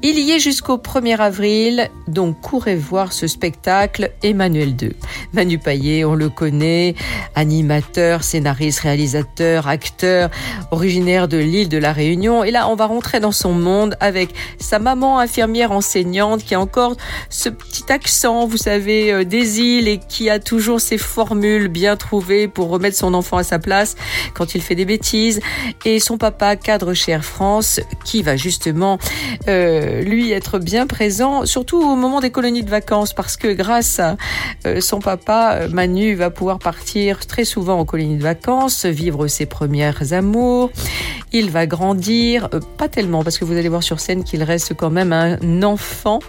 [0.00, 4.92] Il y est jusqu'au 1er avril, donc courez voir ce spectacle Emmanuel II.
[5.32, 6.94] Manu Paillet, on le connaît,
[7.34, 10.30] animateur, scénariste, réalisateur, acteur,
[10.70, 12.44] originaire de l'île de la Réunion.
[12.44, 14.30] Et là, on va rentrer dans son monde avec
[14.60, 16.96] sa maman infirmière enseignante qui a encore
[17.28, 21.96] ce petit accent, vous savez, euh, des îles et qui a toujours ses formules bien
[21.96, 23.96] trouvées pour remettre son enfant à sa place
[24.34, 25.40] quand il fait des bêtises.
[25.84, 28.98] Et son papa, cadre chez France, qui va justement
[29.48, 33.98] euh, lui être bien présent, surtout au moment des colonies de vacances, parce que grâce
[33.98, 34.16] à
[34.66, 39.26] euh, son papa, euh, Manu va pouvoir partir très souvent en colonies de vacances, vivre
[39.28, 40.70] ses premières amours.
[41.32, 44.74] Il va grandir, euh, pas tellement, parce que vous allez voir sur scène qu'il reste
[44.74, 46.20] quand même un enfant.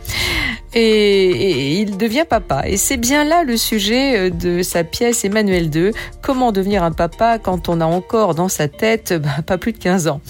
[0.73, 2.63] Et, il devient papa.
[2.67, 5.91] Et c'est bien là le sujet euh, de sa pièce Emmanuel II.
[6.21, 9.79] Comment devenir un papa quand on a encore dans sa tête bah, pas plus de
[9.79, 10.21] 15 ans.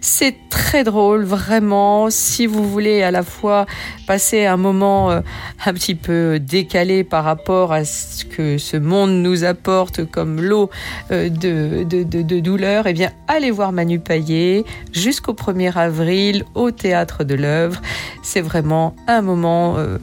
[0.00, 2.08] C'est très drôle, vraiment.
[2.10, 3.66] Si vous voulez à la fois
[4.06, 5.20] passer un moment euh,
[5.66, 10.70] un petit peu décalé par rapport à ce que ce monde nous apporte comme lot
[11.10, 17.24] euh, de, de douleur, eh bien, allez voir Manu Paillet jusqu'au 1er avril au Théâtre
[17.24, 17.80] de l'œuvre.
[18.22, 19.98] C'est vraiment un moment euh,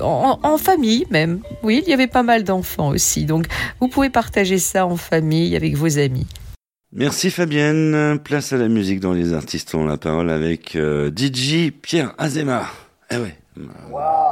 [0.00, 1.40] en, en famille même.
[1.62, 3.24] Oui, il y avait pas mal d'enfants aussi.
[3.24, 3.46] Donc,
[3.80, 6.26] vous pouvez partager ça en famille avec vos amis.
[6.92, 8.18] Merci Fabienne.
[8.22, 12.64] Place à la musique dont les artistes ont la parole avec euh, DJ Pierre Azema.
[13.10, 13.36] Eh ouais.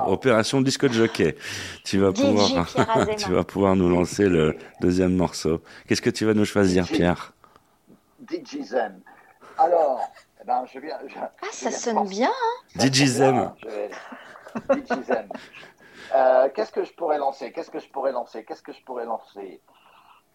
[0.06, 1.36] Opération Disco de Jockey.
[1.84, 2.68] Tu vas DJ pouvoir,
[3.18, 5.62] tu vas pouvoir nous lancer le deuxième morceau.
[5.86, 7.32] Qu'est-ce que tu vas nous choisir, Pierre?
[8.30, 9.00] DJ Zen.
[9.58, 10.00] Alors,
[10.40, 10.96] eh ben, je viens.
[11.08, 12.30] je- Ah, je ça viens sonne penser- bien.
[12.78, 13.50] DJ Zen.
[13.62, 13.90] Je vais-
[14.82, 15.28] DJ Zen.
[16.14, 17.50] Euh, Qu'est-ce que je pourrais lancer?
[17.52, 18.44] Qu'est-ce que je pourrais lancer?
[18.44, 19.60] Qu'est-ce que je pourrais lancer?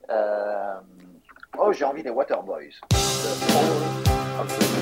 [0.09, 0.73] Euh,
[1.57, 2.79] Oh, j'ai envie des Waterboys.
[2.89, 4.80] The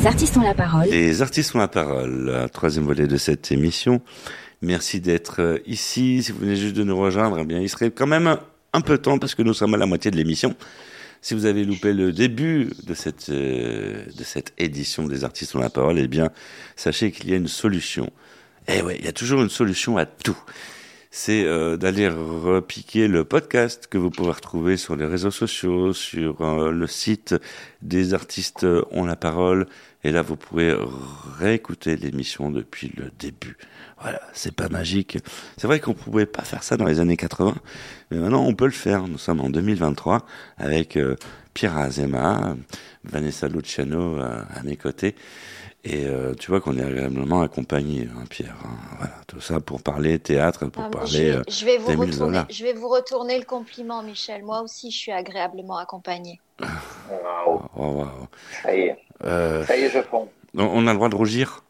[0.00, 0.86] Les artistes ont la parole.
[0.88, 4.00] Les artistes ont la parole, le troisième volet de cette émission.
[4.62, 6.22] Merci d'être euh, ici.
[6.22, 8.38] Si vous venez juste de nous rejoindre, eh bien, il serait quand même
[8.72, 10.56] un peu temps parce que nous sommes à la moitié de l'émission.
[11.20, 15.60] Si vous avez loupé le début de cette, euh, de cette édition des artistes ont
[15.60, 16.30] la parole, eh bien,
[16.76, 18.08] sachez qu'il y a une solution.
[18.68, 20.38] Eh ouais, il y a toujours une solution à tout.
[21.10, 26.70] C'est euh, d'aller repiquer le podcast que vous pouvez retrouver sur les réseaux sociaux, sur
[26.70, 27.34] le site
[27.82, 29.66] des artistes ont la parole.
[30.02, 30.74] Et là, vous pourrez
[31.38, 33.56] réécouter l'émission depuis le début.
[34.00, 35.18] Voilà, c'est pas magique.
[35.58, 37.54] C'est vrai qu'on pouvait pas faire ça dans les années 80,
[38.10, 39.06] mais maintenant on peut le faire.
[39.06, 40.24] Nous sommes en 2023
[40.56, 41.16] avec euh,
[41.52, 42.56] Pierre Azema,
[43.04, 45.14] Vanessa Luciano à, à mes côtés.
[45.82, 48.54] Et euh, tu vois qu'on est agréablement accompagné, hein, Pierre.
[48.64, 48.76] hein.
[48.98, 51.32] Voilà, tout ça pour parler théâtre, pour Ah, parler.
[51.32, 54.44] je, euh, je vais vous retourner, je vais vous retourner le compliment, Michel.
[54.44, 55.78] Moi aussi, je suis agréablement
[57.46, 58.06] oh, wow.
[58.62, 60.28] Ça y est, Euh, ça y est, je fonds.
[60.54, 61.64] on a le droit de rougir?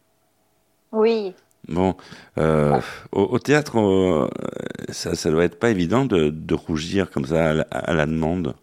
[0.91, 1.33] Oui.
[1.69, 1.95] Bon,
[2.37, 2.81] euh,
[3.13, 4.27] au, au théâtre, euh,
[4.89, 8.05] ça, ça doit être pas évident de, de rougir comme ça à la, à la
[8.05, 8.55] demande.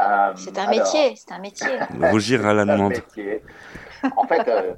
[0.00, 1.68] Euh, C'est un alors, métier, c'est un métier.
[2.10, 2.94] Rougir à la demande.
[4.16, 4.72] En fait, euh,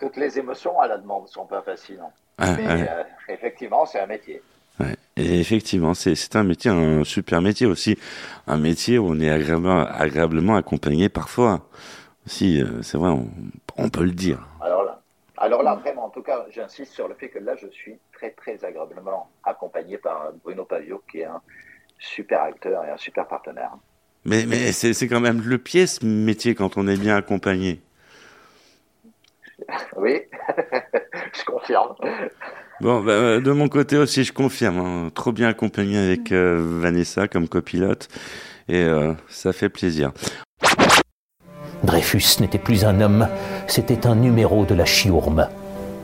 [0.00, 2.00] toutes les émotions à la demande sont pas faciles.
[2.38, 2.54] hein.
[2.58, 4.42] Mais, ouais, euh, effectivement, c'est un métier.
[4.80, 4.96] ouais.
[5.16, 7.96] Et effectivement, c'est c'est un métier, un super métier aussi,
[8.48, 11.60] un métier où on est agréablement, agréablement accompagné parfois.
[12.26, 13.28] Si, euh, c'est vrai, on,
[13.76, 14.44] on peut le dire.
[14.60, 15.00] Alors là,
[15.36, 18.30] alors là, vraiment, en tout cas, j'insiste sur le fait que là, je suis très,
[18.30, 21.40] très agréablement accompagné par Bruno Pavio, qui est un
[22.00, 23.70] super acteur et un super partenaire.
[24.24, 27.80] Mais, mais c'est c'est quand même le pied ce métier quand on est bien accompagné.
[29.96, 30.20] Oui,
[31.32, 31.94] je confirme.
[32.80, 34.78] Bon, bah, euh, de mon côté aussi, je confirme.
[34.78, 38.08] hein, trop bien accompagné avec euh, Vanessa comme copilote.
[38.68, 40.12] Et euh, ça fait plaisir.
[41.82, 43.28] Dreyfus n'était plus un homme,
[43.66, 45.48] c'était un numéro de la chiourme.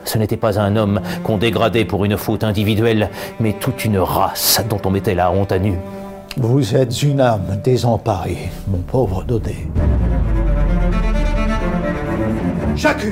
[0.05, 4.61] Ce n'était pas un homme qu'on dégradait pour une faute individuelle, mais toute une race
[4.69, 5.73] dont on mettait la honte à nu.
[6.37, 9.67] Vous êtes une âme désemparée, mon pauvre Daudet.
[12.75, 13.11] J'accuse.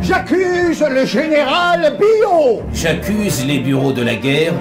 [0.00, 2.62] J'accuse le général Billot.
[2.72, 4.52] J'accuse les bureaux de la guerre,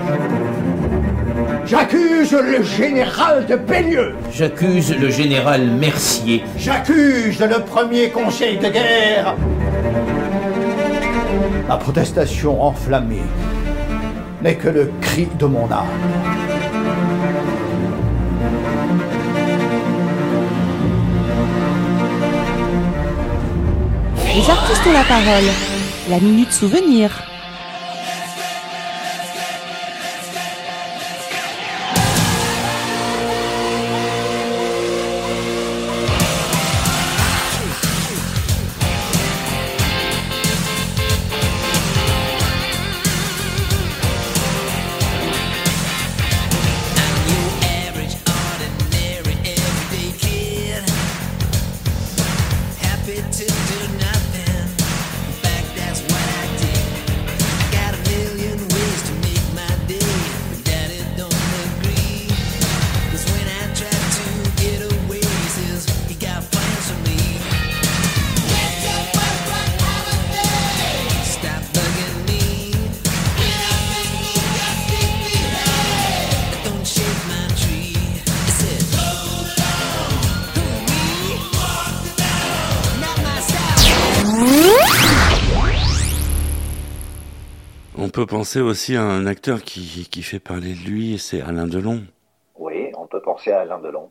[1.65, 4.15] J'accuse le général de Bellieu.
[4.33, 9.35] j'accuse le général Mercier, J'accuse le premier conseil de guerre.
[11.67, 13.21] Ma protestation enflammée
[14.43, 15.87] n'est que le cri de mon âme.
[24.35, 25.49] Les artistes ont la parole.
[26.09, 27.32] La minute souvenir.
[88.23, 91.67] Peut penser aussi à un acteur qui, qui fait parler de lui, et c'est Alain
[91.67, 92.05] Delon.
[92.57, 94.09] Oui, on peut penser à Alain Delon.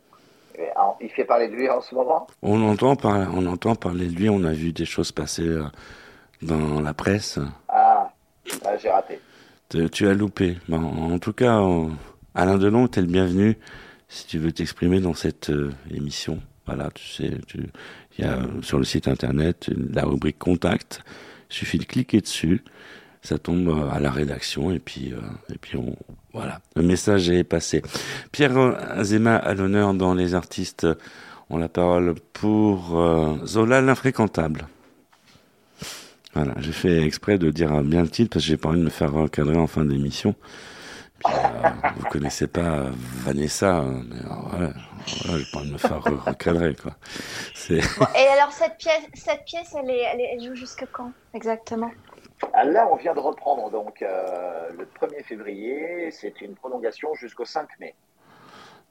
[0.77, 2.27] En- il fait parler de lui en ce moment?
[2.43, 5.65] On entend, par, on entend parler de lui, on a vu des choses passer euh,
[6.43, 7.39] dans la presse.
[7.69, 8.13] Ah,
[8.67, 9.19] ah, j'ai raté.
[9.91, 10.59] Tu as loupé.
[10.69, 10.83] Bon,
[11.15, 11.59] en tout cas,
[12.35, 13.57] Alain Delon, t'es le bienvenu
[14.09, 16.39] si tu veux t'exprimer dans cette euh, émission.
[16.67, 21.03] Voilà, tu sais, il y a sur le site internet la rubrique contact.
[21.51, 22.63] Il suffit de cliquer dessus,
[23.23, 25.21] ça tombe euh, à la rédaction et puis euh,
[25.53, 25.95] et puis on
[26.33, 27.83] voilà, le message est passé.
[28.33, 28.57] Pierre
[28.91, 30.87] Azema à l'honneur dans les artistes
[31.51, 34.67] ont la parole pour euh, Zola l'infréquentable.
[36.35, 38.85] Voilà, j'ai fait exprès de dire bien le titre parce que j'ai pas envie de
[38.85, 40.35] me faire recadrer en fin d'émission.
[41.25, 42.87] Vous connaissez pas
[43.25, 44.17] Vanessa, hein, mais
[44.51, 44.73] voilà,
[45.07, 46.97] j'ai pas envie de me faire re- recadrer quoi.
[47.71, 51.91] Et alors cette pièce, cette pièce, elle, elle, est- elle joue jusque quand exactement?
[52.65, 56.11] Là, on vient de reprendre donc euh, le 1er février.
[56.11, 57.95] C'est une prolongation jusqu'au 5 mai.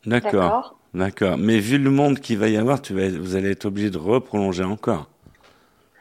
[0.06, 0.76] D'accord.
[0.94, 1.38] D'accord.
[1.38, 3.98] Mais vu le monde qu'il va y avoir, tu vas, vous allez être obligé de
[3.98, 5.08] reprolonger encore.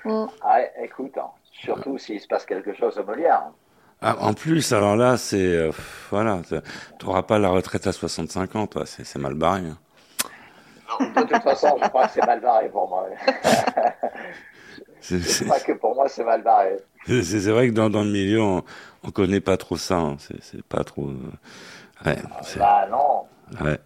[0.05, 0.25] Mm.
[0.43, 3.45] Ah, écoute, hein, surtout s'il se passe quelque chose au Molière.
[4.01, 5.71] Ah, en plus, alors là, c'est euh,
[6.11, 8.87] voilà, tu n'auras pas la retraite à 65 ans, toi.
[8.87, 9.61] C'est c'est mal barré.
[9.61, 9.79] hein.
[11.15, 13.07] De toute façon, je crois que c'est mal barré pour moi.
[15.01, 16.77] C'est- crois que pour moi, c'est mal barré.
[17.07, 18.63] c'est- vrai que dans, dans le milieu, on,
[19.05, 19.97] on connaît pas trop ça.
[19.99, 20.17] hein.
[20.41, 21.09] C'est pas trop.
[21.09, 23.25] euh, Ouais, c'est- Bah non,
[23.65, 23.79] ouais.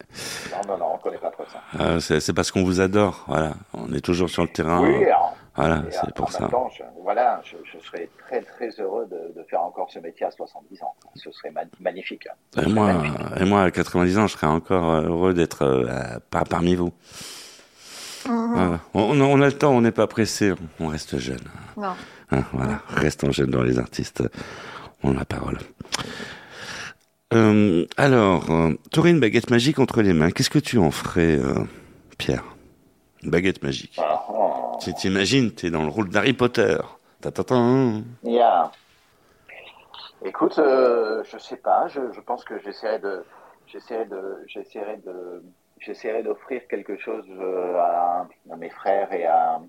[0.53, 1.61] non, non, non, on connaît pas trop ça.
[1.79, 3.25] Ah, c'est parce qu'on vous adore.
[3.27, 4.81] Voilà, on est toujours sur le terrain.
[4.83, 6.41] Oui, alors, Voilà, c'est en- pour en ça.
[6.43, 9.99] même temps, je, voilà, je, je serais très très heureux de, de faire encore ce
[10.01, 10.95] métier à 70 ans.
[11.17, 12.29] Ce serait ma- magnifique.
[12.55, 13.21] Ce Et serait moi, magnifique.
[13.41, 16.93] et moi, à 90 ans, je serais encore euh, heureux d'être euh, par- parmi vous.
[18.27, 18.81] Voilà.
[18.95, 21.45] On, on a le temps, on n'est pas pressé, on reste jeune.
[21.77, 21.95] Non.
[22.31, 24.23] Hein, voilà, restons jeunes dans les artistes.
[25.03, 25.59] On a la parole.
[27.33, 28.47] Euh, alors,
[28.91, 30.31] tu aurais une baguette magique entre les mains.
[30.31, 31.65] Qu'est-ce que tu en ferais, euh,
[32.17, 32.45] Pierre?
[33.23, 33.97] Une baguette magique.
[33.99, 34.79] Ah, oh.
[34.83, 36.79] Tu t'imagines, tu es dans le rôle d'Harry Potter.
[37.21, 37.55] Ta-ta-ta.
[38.23, 38.71] Yeah.
[40.25, 41.89] Écoute, euh, je sais pas.
[41.89, 43.25] Je, je pense que j'essaierai de,
[43.67, 45.43] j'essaierai de, j'essaierai de,
[45.85, 49.61] j'essaierai d'offrir quelque chose euh, à, à mes frères et à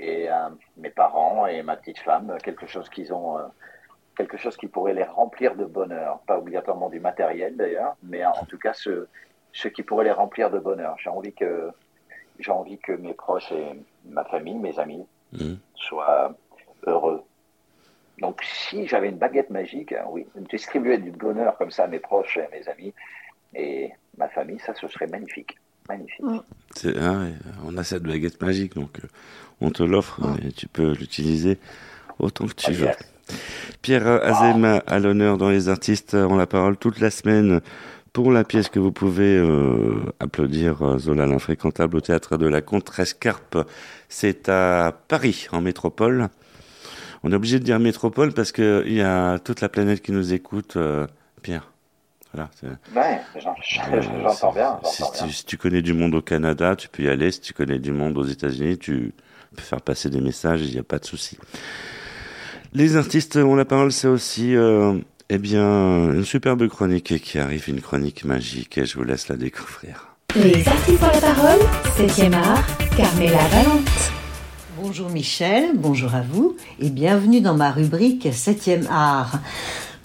[0.00, 3.42] et à mes parents et ma petite femme, quelque chose qu'ils ont, euh,
[4.16, 6.20] quelque chose qui pourrait les remplir de bonheur.
[6.26, 9.08] Pas obligatoirement du matériel d'ailleurs, mais en tout cas ce,
[9.52, 10.94] ce qui pourrait les remplir de bonheur.
[11.02, 11.70] J'ai envie que,
[12.38, 13.72] j'ai envie que mes proches et
[14.04, 15.58] ma famille, mes amis, Mhm.
[15.74, 16.32] soient
[16.86, 17.22] heureux.
[18.18, 21.98] Donc, si j'avais une baguette magique, hein, oui, distribuer du bonheur comme ça à mes
[22.00, 22.94] proches et à mes amis
[23.54, 25.56] et ma famille, ça, ce serait magnifique.
[25.88, 26.24] Magnifique.
[27.00, 27.32] Ah ouais,
[27.64, 29.08] on a cette baguette magique, donc euh,
[29.60, 31.58] on te l'offre et tu peux l'utiliser
[32.18, 32.86] autant que tu Ah, veux.
[32.86, 32.96] yes.
[33.82, 37.60] Pierre Azema à l'honneur dans les artistes ont la parole toute la semaine
[38.12, 42.60] pour la pièce que vous pouvez euh, applaudir euh, Zola l'infréquentable au théâtre de la
[42.62, 43.58] Contrescarpe.
[44.08, 46.28] C'est à Paris, en métropole.
[47.22, 50.12] On est obligé de dire métropole parce que il y a toute la planète qui
[50.12, 51.06] nous écoute, euh,
[51.42, 51.70] Pierre.
[52.34, 52.50] Voilà.
[52.60, 52.66] c'est-
[52.96, 53.50] Ouais, j'en-
[53.92, 54.78] euh, j'entends bien.
[54.84, 55.32] si, j'entends tu, bien.
[55.32, 57.30] si tu connais du monde au Canada, tu peux y aller.
[57.30, 59.12] Si tu connais du monde aux États-Unis, tu
[59.56, 61.38] peux faire passer des messages, il n'y a pas de souci.
[62.74, 64.98] Les artistes ont la parole, c'est aussi euh,
[65.30, 69.36] eh bien, une superbe chronique qui arrive, une chronique magique, et je vous laisse la
[69.36, 70.08] découvrir.
[70.36, 71.60] Les artistes ont la parole,
[71.96, 72.64] 7e art,
[72.96, 74.12] Carmela Valente.
[74.80, 79.40] Bonjour Michel, bonjour à vous et bienvenue dans ma rubrique 7e art.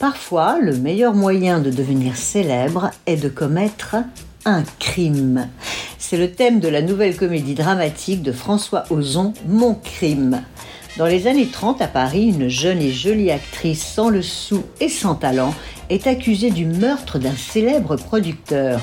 [0.03, 3.95] Parfois, le meilleur moyen de devenir célèbre est de commettre
[4.43, 5.47] un crime.
[5.97, 10.43] C'est le thème de la nouvelle comédie dramatique de François Ozon, Mon crime.
[10.97, 14.89] Dans les années 30 à Paris, une jeune et jolie actrice sans le sou et
[14.89, 15.55] sans talent
[15.89, 18.81] est accusée du meurtre d'un célèbre producteur.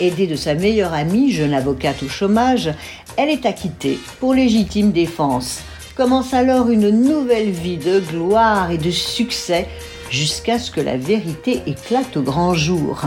[0.00, 2.72] Aidée de sa meilleure amie, jeune avocate au chômage,
[3.16, 5.60] elle est acquittée pour légitime défense.
[5.94, 9.68] Commence alors une nouvelle vie de gloire et de succès
[10.10, 13.02] jusqu'à ce que la vérité éclate au grand jour.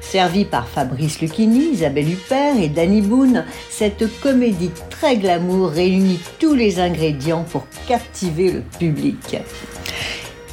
[0.00, 6.54] Servie par Fabrice Lucchini, Isabelle Huppert et Danny Boone, cette comédie très glamour réunit tous
[6.54, 9.38] les ingrédients pour captiver le public.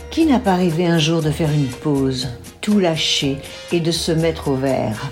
[0.09, 2.29] Qui n'a pas rêvé un jour de faire une pause,
[2.59, 3.37] tout lâcher
[3.71, 5.09] et de se mettre au vert?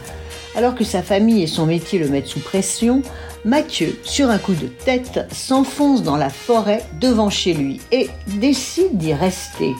[0.55, 3.01] Alors que sa famille et son métier le mettent sous pression,
[3.45, 8.97] Mathieu, sur un coup de tête, s'enfonce dans la forêt devant chez lui et décide
[8.97, 9.73] d'y rester.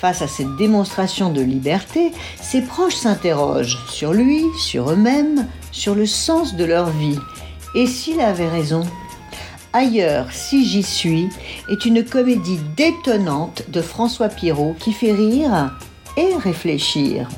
[0.00, 6.06] Face à cette démonstration de liberté, ses proches s'interrogent sur lui, sur eux-mêmes, sur le
[6.06, 7.18] sens de leur vie.
[7.74, 8.86] Et s'il avait raison?
[9.72, 11.28] Ailleurs, si j'y suis,
[11.68, 15.74] est une comédie détonnante de François Pirot qui fait rire
[16.16, 17.28] et réfléchir.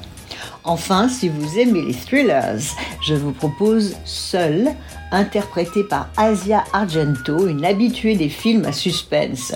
[0.64, 4.68] Enfin, si vous aimez les thrillers, je vous propose Seul,
[5.12, 9.54] interprété par Asia Argento, une habituée des films à suspense.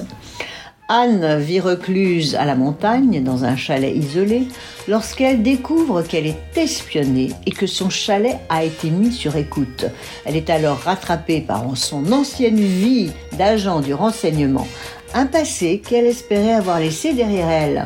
[0.95, 4.47] Anne vit recluse à la montagne, dans un chalet isolé,
[4.87, 9.87] lorsqu'elle découvre qu'elle est espionnée et que son chalet a été mis sur écoute.
[10.27, 14.69] Elle est alors rattrapée par son ancienne vie d'agent du renseignement,
[15.15, 17.85] un passé qu'elle espérait avoir laissé derrière elle.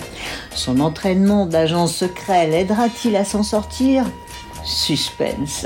[0.52, 4.04] Son entraînement d'agent secret l'aidera-t-il à s'en sortir?
[4.64, 5.64] Suspense.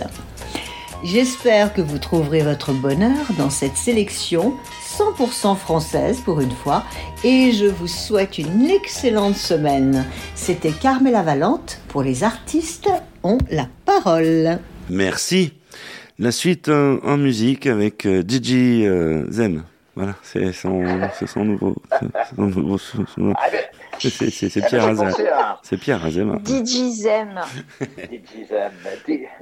[1.02, 4.52] J'espère que vous trouverez votre bonheur dans cette sélection
[5.00, 6.84] 100% française pour une fois
[7.24, 10.04] et je vous souhaite une excellente semaine.
[10.34, 12.90] C'était Carmela Valente pour les artistes
[13.22, 14.58] ont la parole.
[14.90, 15.54] Merci.
[16.18, 19.64] La suite euh, en musique avec euh, Gigi euh, Zem.
[19.96, 21.26] Voilà, c'est son, nouveau, c'est
[23.34, 23.48] Ah,
[24.68, 26.38] Pierre à C'est Pierre Azema.
[26.44, 27.40] DJ Zem.
[27.80, 28.72] DJ Zem,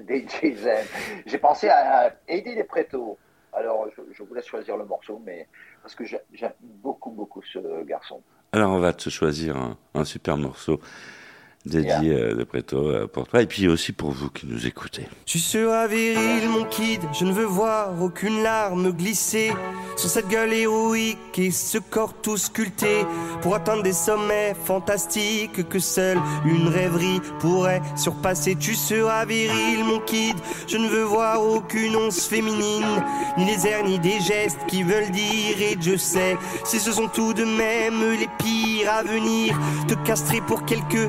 [0.09, 0.87] DJ Zem.
[1.27, 3.19] J'ai pensé à Eddie Les Prétos.
[3.53, 5.49] Alors, je, je vous laisse choisir le morceau, mais
[5.83, 8.23] parce que j'ai- j'aime beaucoup, beaucoup ce garçon.
[8.53, 10.81] Alors on va te choisir un, un super morceau
[11.69, 15.07] dédié euh, de Preto euh, pour toi et puis aussi pour vous qui nous écoutez.
[15.25, 17.01] Tu seras viril, mon kid.
[17.13, 19.53] Je ne veux voir aucune larme glisser
[19.97, 23.05] sur cette gueule héroïque et ce corps tout sculpté
[23.43, 28.57] pour atteindre des sommets fantastiques que seule une rêverie pourrait surpasser.
[28.57, 30.37] Tu seras viril, mon kid.
[30.67, 33.03] Je ne veux voir aucune once féminine,
[33.37, 35.61] ni les airs, ni des gestes qui veulent dire.
[35.61, 40.41] Et je sais, si ce sont tout de même les pires à venir, te castrer
[40.41, 41.09] pour quelques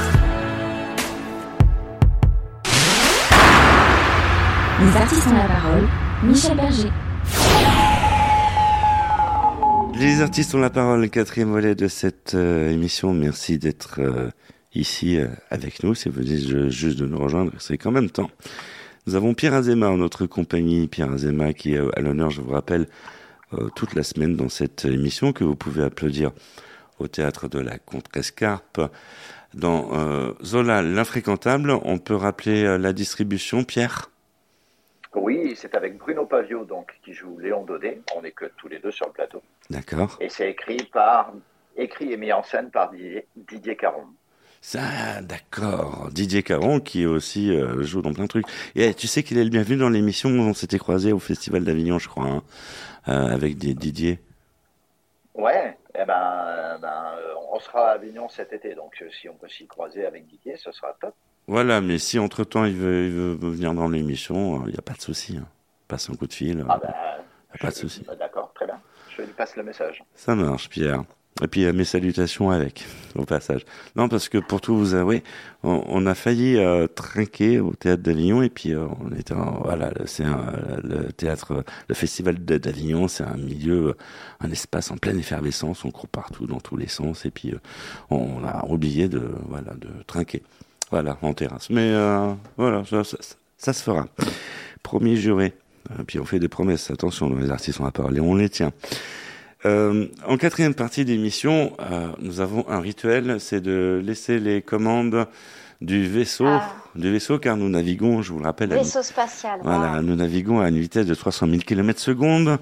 [4.93, 5.87] Les artistes ont la parole.
[6.23, 6.89] Michel Berger.
[9.99, 13.13] Les artistes ont la parole, quatrième volet de cette euh, émission.
[13.13, 14.29] Merci d'être euh,
[14.73, 15.95] ici euh, avec nous.
[15.95, 18.29] Si vous venez ju- juste de nous rejoindre, c'est quand même temps.
[19.07, 20.87] Nous avons Pierre Azema en notre compagnie.
[20.87, 22.87] Pierre Azema qui est à l'honneur, je vous rappelle,
[23.75, 26.31] toute la semaine dans cette émission que vous pouvez applaudir
[26.99, 28.81] au théâtre de la Contrescarpe.
[29.53, 29.89] Dans
[30.43, 34.10] Zola, l'infréquentable, on peut rappeler la distribution, Pierre?
[35.13, 38.01] Oui, c'est avec Bruno Pavio, donc, qui joue Léon Daudet.
[38.15, 39.41] On n'est que tous les deux sur le plateau.
[39.69, 40.17] D'accord.
[40.21, 41.33] Et c'est écrit par,
[41.75, 44.05] écrit et mis en scène par Didier, Didier Caron.
[44.61, 46.09] Ça, d'accord.
[46.11, 48.45] Didier Caron qui aussi euh, joue dans plein de trucs.
[48.75, 51.19] Et eh, tu sais qu'il est le bienvenu dans l'émission où on s'était croisé au
[51.19, 52.43] Festival d'Avignon, je crois, hein,
[53.09, 54.19] euh, avec Di- Didier.
[55.33, 57.15] Ouais, eh ben, euh, ben,
[57.51, 60.71] on sera à Avignon cet été, donc si on peut s'y croiser avec Didier, ce
[60.71, 61.15] sera top.
[61.47, 64.93] Voilà, mais si entre-temps il veut, il veut venir dans l'émission, il n'y a pas
[64.93, 65.37] de souci.
[65.37, 65.47] Hein.
[65.87, 66.63] Passe un coup de fil.
[66.69, 68.03] Ah ben, y a pas de souci.
[68.09, 68.79] euh, d'accord, très bien.
[69.17, 70.03] Je lui passe le message.
[70.15, 71.03] Ça marche, Pierre.
[71.41, 72.85] Et puis euh, mes salutations avec,
[73.15, 73.65] au passage.
[73.95, 75.23] Non, parce que pour tout vous avouer,
[75.63, 79.61] on, on a failli euh, trinquer au théâtre d'Avignon et puis euh, on était, en-
[79.63, 83.93] voilà, c'est un- le théâtre, le festival d'Avignon, c'est un milieu, euh,
[84.39, 87.59] un espace en pleine effervescence, on court partout dans tous les sens et puis euh,
[88.09, 90.43] on a oublié de, voilà, de trinquer,
[90.91, 91.69] voilà, en terrasse.
[91.69, 93.17] Mais euh, voilà, ça, ça-
[93.57, 94.07] ça se fera.
[94.83, 95.53] Promis juré.
[95.99, 98.49] Et puis on fait des promesses, attention, les artistes on la parole et on les
[98.49, 98.71] tient.
[99.65, 105.27] Euh, en quatrième partie d'émission, euh, nous avons un rituel, c'est de laisser les commandes
[105.81, 106.71] du vaisseau, Ah.
[106.95, 109.59] du vaisseau, car nous naviguons, je vous le rappelle, à une- Vaisseau spatial.
[109.63, 110.01] voilà, wow.
[110.01, 112.57] nous naviguons à une vitesse de 300 000 km secondes.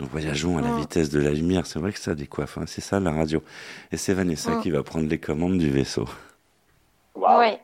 [0.00, 0.78] Nous voyageons à la Mm.
[0.80, 1.66] vitesse de la lumière.
[1.66, 3.42] C'est vrai que ça décoiffe, hein, c'est ça la radio.
[3.92, 4.60] Et c'est Vanessa Mm.
[4.62, 6.06] qui va prendre les commandes du vaisseau.
[7.14, 7.40] Waouh.
[7.40, 7.56] Oui.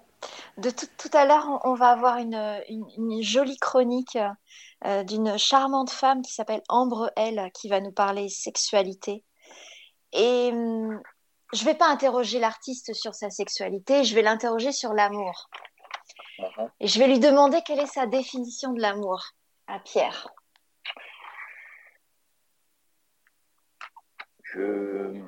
[0.59, 2.35] De tout, tout à l'heure, on, on va avoir une,
[2.69, 4.19] une- une jolie chronique
[4.85, 9.25] euh, d'une charmante femme qui s'appelle Ambre L, qui va nous parler sexualité.
[10.13, 11.01] Et hum,
[11.53, 15.49] je vais pas interroger l'artiste sur sa sexualité, je vais l'interroger sur l'amour.
[16.41, 16.71] Mhm.
[16.81, 19.23] Et je vais lui demander quelle est sa définition de l'amour
[19.69, 20.29] à Pierre.
[24.43, 25.23] Je...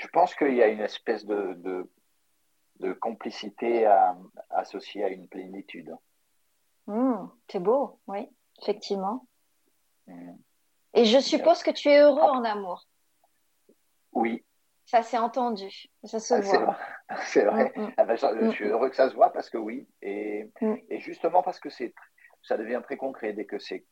[0.00, 1.90] Je pense qu'il y a une espèce de, de,
[2.80, 4.16] de complicité à-
[4.48, 5.94] associée à une plénitude.
[6.86, 8.26] Hum, c'est beau, oui,
[8.62, 9.26] effectivement.
[10.06, 10.32] Mm.
[10.94, 12.86] Et je suppose que tu es heureux en amour.
[14.12, 14.42] Oui,
[14.86, 15.70] Ça s'est entendu,
[16.04, 16.78] ça se Ah, voit.
[17.26, 17.70] C'est vrai.
[17.76, 17.94] Mm, mm.
[17.98, 19.86] Ah ben, je, suis heureux que ça se voit parce que oui.
[20.00, 20.50] Et,
[20.88, 21.92] et justement parce que c'est,
[22.42, 23.84] ça devient très concret dès que c'est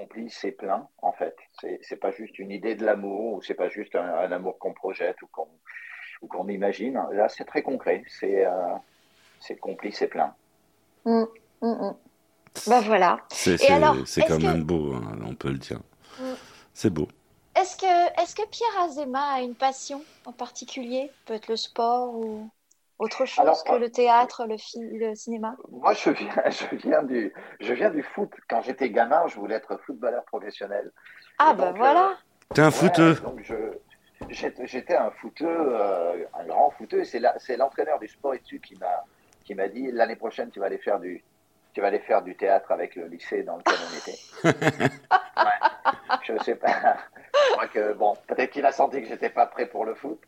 [0.00, 1.34] complice, c'est plein, en fait.
[1.60, 4.58] C'est, c'est pas juste une idée de l'amour ou c'est pas juste un, un amour
[4.58, 5.48] qu'on projette ou qu'on,
[6.22, 7.00] ou qu'on imagine.
[7.12, 8.02] Là, c'est très concret.
[8.06, 8.74] C'est, euh,
[9.40, 10.34] c'est complice, c'est plein.
[11.04, 11.24] Mm,
[11.62, 11.94] mm, mm.
[12.68, 13.18] Ben voilà.
[13.30, 15.80] C'est Et c'est- alors, c'est est-ce quand que- même beau, hein, on peut le dire.
[16.20, 16.32] Mm.
[16.72, 17.08] C'est beau.
[17.54, 21.10] Est-ce que, est-ce que Pierre Azéma a une passion en particulier?
[21.24, 22.48] Peut-être le sport ou
[22.98, 25.56] autre chose Alors, que le théâtre, le, cinéma?
[25.70, 28.30] Moi, je viens, je viens du, je viens du foot.
[28.48, 30.90] Quand j'étais gamin, je voulais être footballeur professionnel.
[31.38, 32.16] Ah ben voilà.
[32.54, 33.14] T'es un Ouais, footeux.
[33.16, 33.76] donc je-
[34.30, 37.04] j'étais un footeux, euh, un grand footeux.
[37.04, 39.04] C'est l'entraîneur du sport études qui m'a
[39.44, 41.22] qui m'a dit l'année prochaine tu vas aller faire du
[41.72, 44.90] tu vas aller faire du théâtre avec le lycée dans lequel on était.
[45.36, 46.16] Ouais.
[46.22, 46.96] Je sais pas.
[47.34, 50.18] Je crois que bon, peut-être qu'il a senti que j'étais pas prêt pour le foot.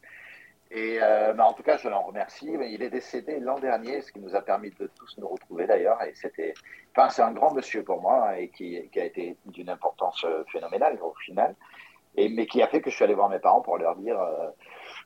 [0.70, 2.56] Et euh, mais en tout cas, je l'en remercie.
[2.58, 5.66] Mais il est décédé l'an dernier, ce qui nous a permis de tous nous retrouver
[5.66, 6.02] d'ailleurs.
[6.02, 6.52] Et c'était,
[6.94, 10.44] enfin, c'est un grand monsieur pour moi et qui, qui a été d'une importance euh,
[10.52, 11.54] phénoménale au final.
[12.16, 14.20] Et mais qui a fait que je suis allé voir mes parents pour leur dire,
[14.20, 14.48] euh,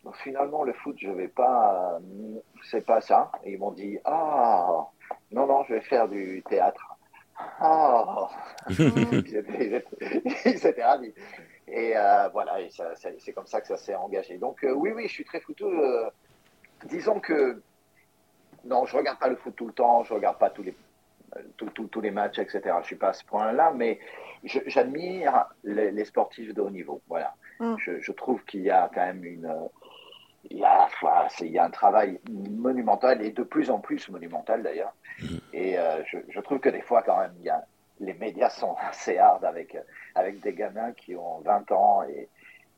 [0.03, 3.31] Bon, finalement le foot, je vais pas, euh, c'est pas ça.
[3.45, 4.87] Et ils m'ont dit, ah,
[5.31, 6.97] non non, je vais faire du théâtre.
[7.61, 8.29] Ah,
[8.69, 11.15] ils étaient, ils étaient- ils étaient ravis.
[11.75, 14.37] Et euh, voilà, et ça- ça- c'est comme ça que ça s'est engagé.
[14.37, 15.64] Donc euh, oui, oui, je suis très footeux.
[15.66, 16.11] euh,
[16.85, 17.62] disons que
[18.64, 20.75] non, je regarde pas le foot tout le temps, je regarde pas tous les
[21.37, 22.61] euh, tous- tous- tous les matchs, etc.
[22.83, 23.99] Je suis pas à ce point-là, mais
[24.45, 27.01] je- j'admire les, les sportifs de haut niveau.
[27.09, 27.77] Voilà, Mm.
[27.79, 29.51] je, je trouve qu'il y a quand même une
[30.51, 33.79] il y a, voilà, c'est- il y a un travail monumental et de plus en
[33.79, 34.93] plus monumental d'ailleurs.
[35.55, 37.64] Et euh, je, je trouve que des fois, quand même, il y a,
[38.01, 39.79] les médias sont assez hard avec,
[40.15, 42.29] avec des gamins qui ont 20 ans et,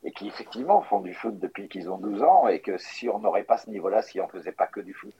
[0.03, 3.19] et qui effectivement font du foot depuis qu'ils ont 12 ans et que si on
[3.19, 5.13] n'aurait pas ce niveau-là, si on faisait pas que du foot.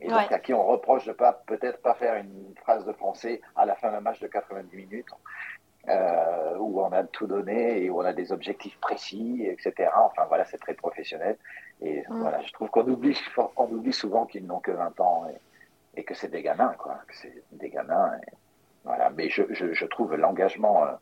[0.00, 3.40] Et donc à qui on reproche de pas peut-être pas faire une phrase de français
[3.54, 5.06] à la fin d'un match de 90 minutes
[5.88, 9.90] euh, où on a tout donné et où on a des objectifs précis, etc.
[9.96, 11.36] Enfin voilà, c'est très professionnel.
[11.80, 12.20] Et Mm.
[12.20, 13.18] voilà, je trouve qu'on oublie,
[13.56, 17.00] on oublie souvent qu'ils n'ont que 20 ans et, et que c'est des gamins, quoi.
[17.08, 18.12] Que c'est des gamins.
[18.26, 18.30] et
[18.84, 19.10] voilà.
[19.10, 20.92] Mais je, je, je trouve l'engagement, euh,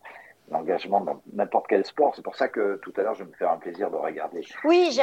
[0.51, 2.15] l'engagement dans n'importe quel sport.
[2.15, 4.91] C'est pour ça que tout à l'heure, je me fais un plaisir de regarder Oui,
[4.93, 5.03] j'ai.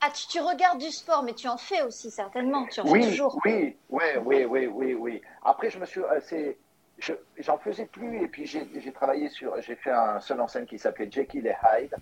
[0.00, 2.66] Ah, tu, tu regardes du sport, mais tu en fais aussi certainement.
[2.66, 3.40] Tu en fais Oui, toujours.
[3.44, 5.22] oui, oui, oui, oui, oui, oui.
[5.44, 6.52] Après, je me suis, euh,
[6.98, 10.46] je, j'en faisais plus et puis j'ai, j'ai travaillé sur, j'ai fait un seul en
[10.46, 11.94] scène qui s'appelait Jekyll et Hyde.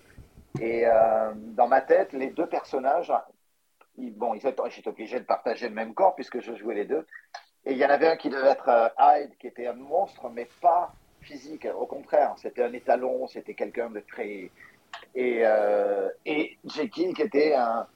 [0.61, 3.13] Et euh, dans ma tête, les deux personnages,
[3.97, 6.85] ils, bon, ils étaient, j'étais obligé de partager le même corps puisque je jouais les
[6.85, 7.07] deux.
[7.65, 10.29] Et il y en avait un qui devait être euh, Hyde, qui était un monstre,
[10.29, 10.95] mais pas
[11.27, 11.67] physique.
[11.83, 14.51] Au contraire, c'était un étalon, c'était quelqu'un de très.
[15.15, 17.87] Et, euh, et Jekyll, qui était un,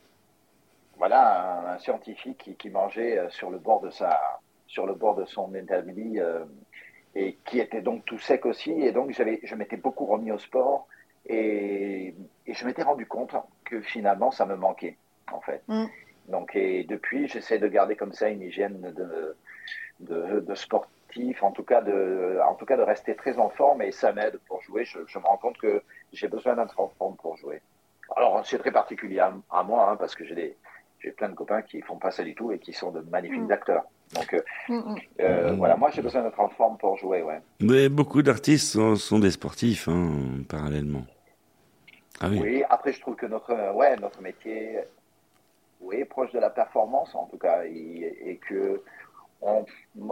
[0.97, 1.23] voilà,
[1.61, 4.13] un, un scientifique qui, qui mangeait euh, sur le bord de sa,
[4.67, 6.45] sur le bord de son établi euh,
[7.15, 8.73] et qui était donc tout sec aussi.
[8.73, 10.87] Et donc j'avais, je m'étais beaucoup remis au sport
[11.27, 12.15] et,
[12.47, 14.97] et je m'étais rendu compte que finalement ça me manquait
[15.33, 15.63] en fait.
[15.69, 15.87] Mm.
[16.29, 19.37] Donc et depuis j'essaie de garder comme ça une hygiène de,
[20.01, 20.55] de, de
[21.11, 24.13] sportif, en tout cas de, en tout cas de rester très en forme et ça
[24.13, 24.85] m'aide pour jouer.
[24.85, 25.83] Je, je me rends compte que
[26.13, 27.61] j'ai besoin d'être en forme pour jouer.
[28.17, 30.57] Alors c'est très particulier à, à moi hein, parce que j'ai des
[31.03, 33.41] j'ai plein de copains qui font pas ça du tout et qui sont de magnifiques
[33.49, 33.53] Mm.
[33.53, 33.85] acteurs.
[34.15, 34.97] Donc euh, Mm, mm.
[35.21, 37.41] euh, voilà, moi j'ai besoin d'être en forme pour jouer, ouais.
[37.61, 41.05] Mais beaucoup d'artistes sont, sont des sportifs, hein, parallèlement.
[42.21, 42.39] Ah oui.
[42.43, 44.79] Oui, après je trouve que notre ouais, notre métier
[45.81, 48.83] oui, est proche de la performance en tout cas et, et que
[49.41, 49.65] on,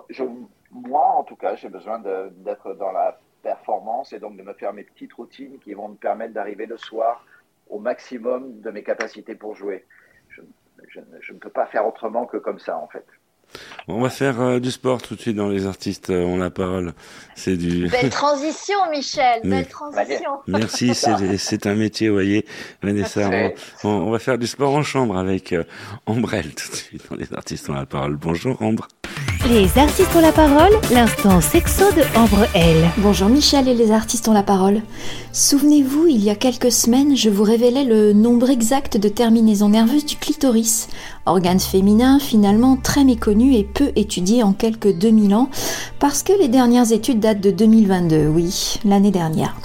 [0.08, 0.24] je,
[0.72, 4.72] moi, en tout cas, j'ai besoin d'être dans la performance et donc de me faire
[4.72, 7.24] mes petites routines qui vont me permettre d'arriver le soir
[7.70, 9.84] au maximum de mes capacités pour jouer.
[10.28, 10.40] Je,
[10.88, 13.04] je ne- je ne peux pas faire autrement que comme ça, en fait.
[13.86, 16.50] On va faire euh, du sport tout de suite dans les artistes euh, ont la
[16.50, 16.92] parole.
[17.34, 17.88] C'est du.
[17.88, 19.40] Belle transition, Michel.
[19.42, 20.40] Belle transition.
[20.46, 20.94] Merci,
[21.38, 22.44] c'est un métier, vous voyez,
[22.82, 23.22] Vanessa.
[23.26, 23.54] On, Ouais.
[23.84, 25.64] on- on va faire du sport en chambre avec euh,
[26.04, 28.16] Ambrelle tout de suite dans les artistes ont la parole.
[28.16, 28.88] Bonjour Ambre.
[29.46, 32.76] Les artistes ont la parole, l'instant sexo de Ambre L.
[32.98, 34.82] Bonjour Michel et les artistes ont la parole.
[35.32, 40.04] Souvenez-vous, il y a quelques semaines, je vous révélais le nombre exact de terminaisons nerveuses
[40.04, 40.88] du clitoris,
[41.24, 45.48] organe féminin finalement très méconnu et peu étudié en quelques 2000 ans,
[45.98, 49.56] parce que les dernières études datent de 2022, oui, l'année dernière.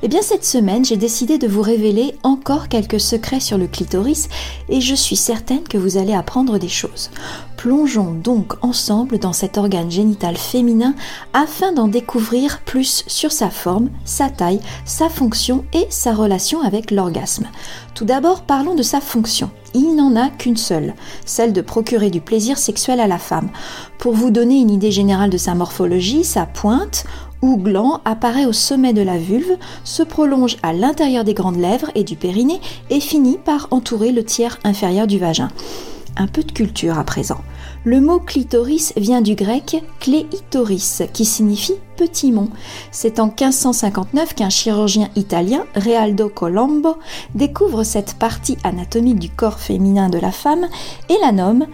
[0.00, 4.28] Eh bien cette semaine, j'ai décidé de vous révéler encore quelques secrets sur le clitoris
[4.68, 7.10] et je suis certaine que vous allez apprendre des choses.
[7.56, 10.94] Plongeons donc ensemble dans cet organe génital féminin
[11.32, 16.92] afin d'en découvrir plus sur sa forme, sa taille, sa fonction et sa relation avec
[16.92, 17.48] l'orgasme.
[17.96, 19.50] Tout d'abord, parlons de sa fonction.
[19.74, 20.94] Il n'en a qu'une seule,
[21.26, 23.50] celle de procurer du plaisir sexuel à la femme.
[23.98, 27.04] Pour vous donner une idée générale de sa morphologie, sa pointe
[27.42, 31.90] ou gland apparaît au sommet de la vulve, se prolonge à l'intérieur des grandes lèvres
[31.94, 32.60] et du périnée
[32.90, 35.50] et finit par entourer le tiers inférieur du vagin.
[36.16, 37.38] Un peu de culture à présent.
[37.84, 42.48] Le mot clitoris vient du grec kléitoris, qui signifie petit mont.
[42.90, 46.96] C'est en 1559 qu'un chirurgien italien, Realdo Colombo,
[47.36, 50.66] découvre cette partie anatomique du corps féminin de la femme
[51.08, 51.66] et la nomme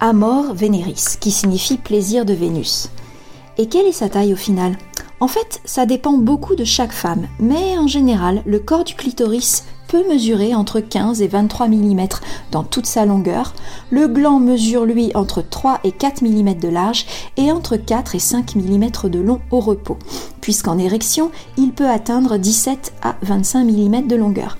[0.00, 2.90] Amor Veneris, qui signifie plaisir de Vénus.
[3.60, 4.78] Et quelle est sa taille au final?
[5.18, 9.64] En fait, ça dépend beaucoup de chaque femme, mais en général, le corps du clitoris
[9.88, 12.06] peut mesurer entre 15 et 23 mm
[12.52, 13.54] dans toute sa longueur.
[13.90, 17.06] Le gland mesure lui entre 3 et 4 mm de large
[17.36, 19.98] et entre 4 et 5 mm de long au repos,
[20.40, 24.56] puisqu'en érection, il peut atteindre 17 à 25 mm de longueur.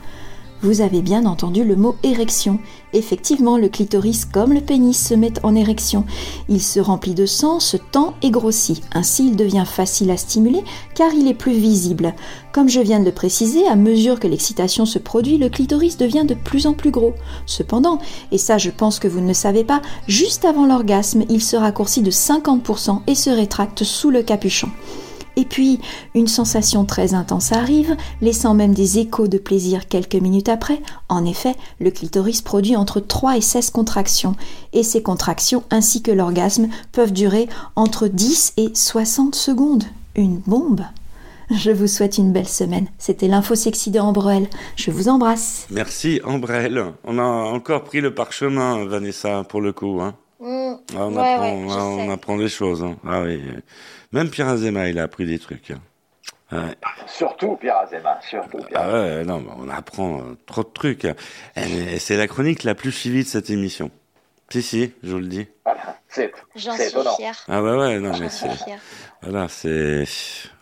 [0.61, 2.59] Vous avez bien entendu le mot érection.
[2.93, 6.05] Effectivement, le clitoris comme le pénis se met en érection.
[6.49, 8.83] Il se remplit de sang, se tend et grossit.
[8.93, 10.65] Ainsi, il devient facile à stimuler
[10.97, 12.13] car il est plus visible.
[12.51, 16.25] Comme je viens de le préciser, à mesure que l'excitation se produit, le clitoris devient
[16.27, 17.15] de plus en plus gros.
[17.47, 18.01] Cependant,
[18.33, 21.57] et ça je pense que vous ne le savez pas, juste avant l'orgasme, il se
[21.57, 24.69] raccourcit de 50% et se rétracte sous le capuchon.
[25.39, 25.78] Et puis,
[26.16, 30.80] une sensation très intense arrive, laissant même des échos de plaisir quelques minutes après.
[31.09, 34.34] En effet, le clitoris produit entre 3 et 16 contractions,
[34.72, 39.84] et ces contractions ainsi que l'orgasme peuvent durer entre 10 et 60 secondes.
[40.16, 40.80] Une bombe
[41.53, 42.89] Je vous souhaite une belle semaine.
[42.99, 44.49] C'était l'info sexy de Ambrel.
[44.74, 45.68] Je vous embrasse.
[45.70, 46.84] Merci Ambrelle.
[47.05, 50.01] On a encore pris le parchemin, Vanessa, pour le coup.
[50.03, 50.14] Hein.
[50.41, 50.74] Mm.
[50.97, 52.82] Ah, on, Ouais, apprend, ouais, je ah, on apprend des choses.
[52.82, 52.97] hein.
[53.07, 53.41] Ah oui.
[54.13, 55.71] Même Pierre Azema, il a appris des trucs.
[55.71, 55.81] hein.
[56.51, 56.75] Ouais.
[57.07, 58.81] Surtout Pierre Azema, surtout Pierre.
[58.83, 61.07] Ah ouais, non, mais on apprend euh, trop de trucs.
[61.57, 63.91] Et C'est la chronique la plus suivie de cette émission.
[64.51, 65.47] Si, si, je vous le dis.
[65.63, 66.89] Voilà, c'est J'en suis
[67.19, 67.37] fière.
[67.49, 68.49] Ah ouais, ouais, non, mais c'est...
[69.21, 70.05] Voilà, c'est...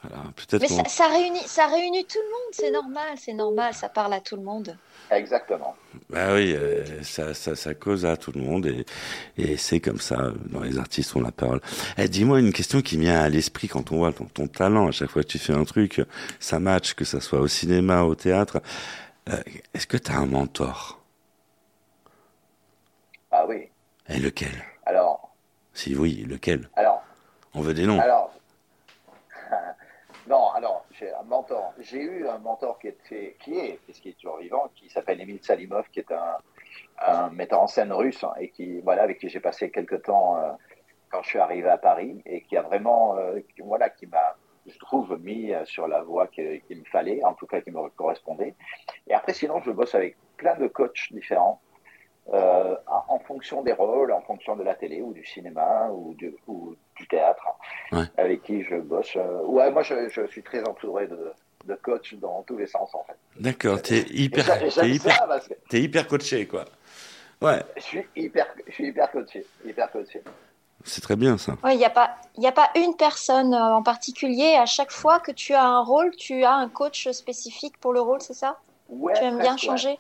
[0.03, 3.73] Voilà, peut-être Mais ça, ça réunit, ça réunit tout le monde, c'est normal, c'est normal,
[3.75, 4.77] ça parle à tout le monde.
[5.11, 5.77] Exactement.
[6.11, 8.85] Bah oui, euh, ça, ça, ça cause à tout le monde et,
[9.39, 11.61] et c'est comme ça, dans les artistes on la parole.
[11.97, 14.91] Eh, dis-moi une question qui vient à l'esprit quand on voit ton, ton talent, à
[14.91, 16.03] chaque fois que tu fais un truc,
[16.41, 18.61] ça match, que ça soit au cinéma, au théâtre.
[19.29, 19.41] Euh,
[19.75, 21.01] Est-ce que tu as un mentor?
[23.31, 23.69] Ah oui.
[24.09, 24.65] Et lequel?
[24.87, 25.35] Alors,
[25.75, 26.69] Si oui, lequel?
[26.77, 27.03] Alors,
[27.55, 28.01] On veut des noms.
[28.01, 28.33] alors.
[30.99, 31.73] J'ai un mentor.
[31.79, 35.43] J'ai eu un mentor qui était, qui est, puisqu'il est toujours vivant, qui s'appelle Emile
[35.43, 39.41] Salimov, qui est un, metteur en scène russe hein, et qui, voilà, avec qui j'ai
[39.41, 40.53] passé quelques temps euh,
[41.11, 44.37] quand je suis arrivé à Paris et qui a vraiment, euh, qui- voilà, qui m'a,
[44.67, 47.89] je trouve, mis euh, sur la voie qu'il me fallait, en tout cas qui me
[47.91, 48.55] correspondait.
[49.07, 51.61] Et après, sinon, je bosse avec plein de coachs différents.
[52.33, 56.35] Euh, en fonction des rôles, en fonction de la télé ou du cinéma ou du,
[56.47, 57.47] ou du théâtre,
[57.93, 58.05] Ouais.
[58.17, 59.15] avec qui je bosse.
[59.17, 61.33] euh, ouais, moi, je, je suis très entouré de,
[61.67, 63.17] de coachs dans tous les sens, en fait.
[63.41, 66.65] D'accord, t'es hyper, Et et j'aime hyper, parce que hyper coaché, quoi.
[67.43, 70.23] Ouais, je suis hyper, je suis hyper coaché, hyper coaché.
[70.85, 71.55] c'est très bien ça.
[71.71, 74.55] Il n'y a, pas- y a pas une personne euh, en particulier.
[74.55, 78.01] À chaque fois que tu as un rôle, tu as un coach spécifique pour le
[78.01, 78.59] rôle, c'est ça?
[78.89, 79.99] Ouais, Tu aimes bien changer?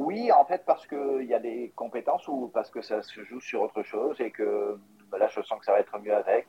[0.00, 3.38] Oui, en fait, parce qu'il y a des compétences ou parce que ça se joue
[3.38, 4.78] sur autre chose et que
[5.10, 6.46] bah, là, je sens que ça va être mieux avec.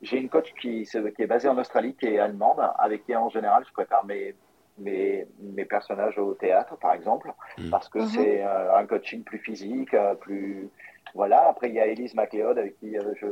[0.00, 3.64] J'ai une coach qui, est basée en Australie, qui est allemande, avec qui en général
[3.66, 4.36] je prépare mes,
[4.78, 7.70] mes, mes personnages au théâtre, par exemple, Mhm.
[7.70, 8.06] parce que Mhm.
[8.06, 10.70] c'est euh, un coaching plus physique, euh, plus.
[11.16, 11.48] Voilà.
[11.48, 13.26] Après, il y a Elise MacLeod, avec qui euh, je,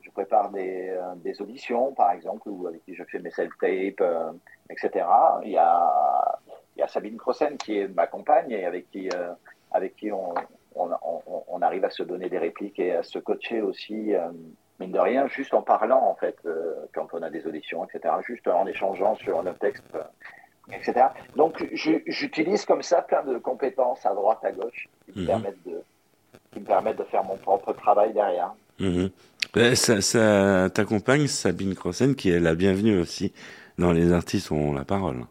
[0.00, 4.00] je prépare des, euh, des auditions, par exemple, ou avec qui je fais mes self-tapes,
[4.00, 4.32] euh,
[4.68, 5.06] etc.
[5.44, 6.40] Il y a,
[6.76, 9.32] il y a Sabine Crossen qui est ma compagne et avec qui, euh,
[9.72, 10.34] avec qui on,
[10.74, 14.28] on, on, on arrive à se donner des répliques et à se coacher aussi, euh,
[14.78, 18.14] mine de rien, juste en parlant, en fait, euh, quand on a des auditions, etc.
[18.26, 19.84] Juste en échangeant sur nos textes,
[20.70, 21.06] etc.
[21.34, 25.26] Donc, j'utilise comme ça plein de compétences à droite, à gauche, qui me, Mhm.
[25.26, 25.82] permettent, de,
[26.52, 28.52] qui me permettent de faire mon propre travail derrière.
[28.78, 29.10] Mhm.
[29.74, 33.32] Ça, ça, ta compagne, Sabine Crossen, qui est la bienvenue aussi
[33.78, 35.24] dans Les artistes ont la parole.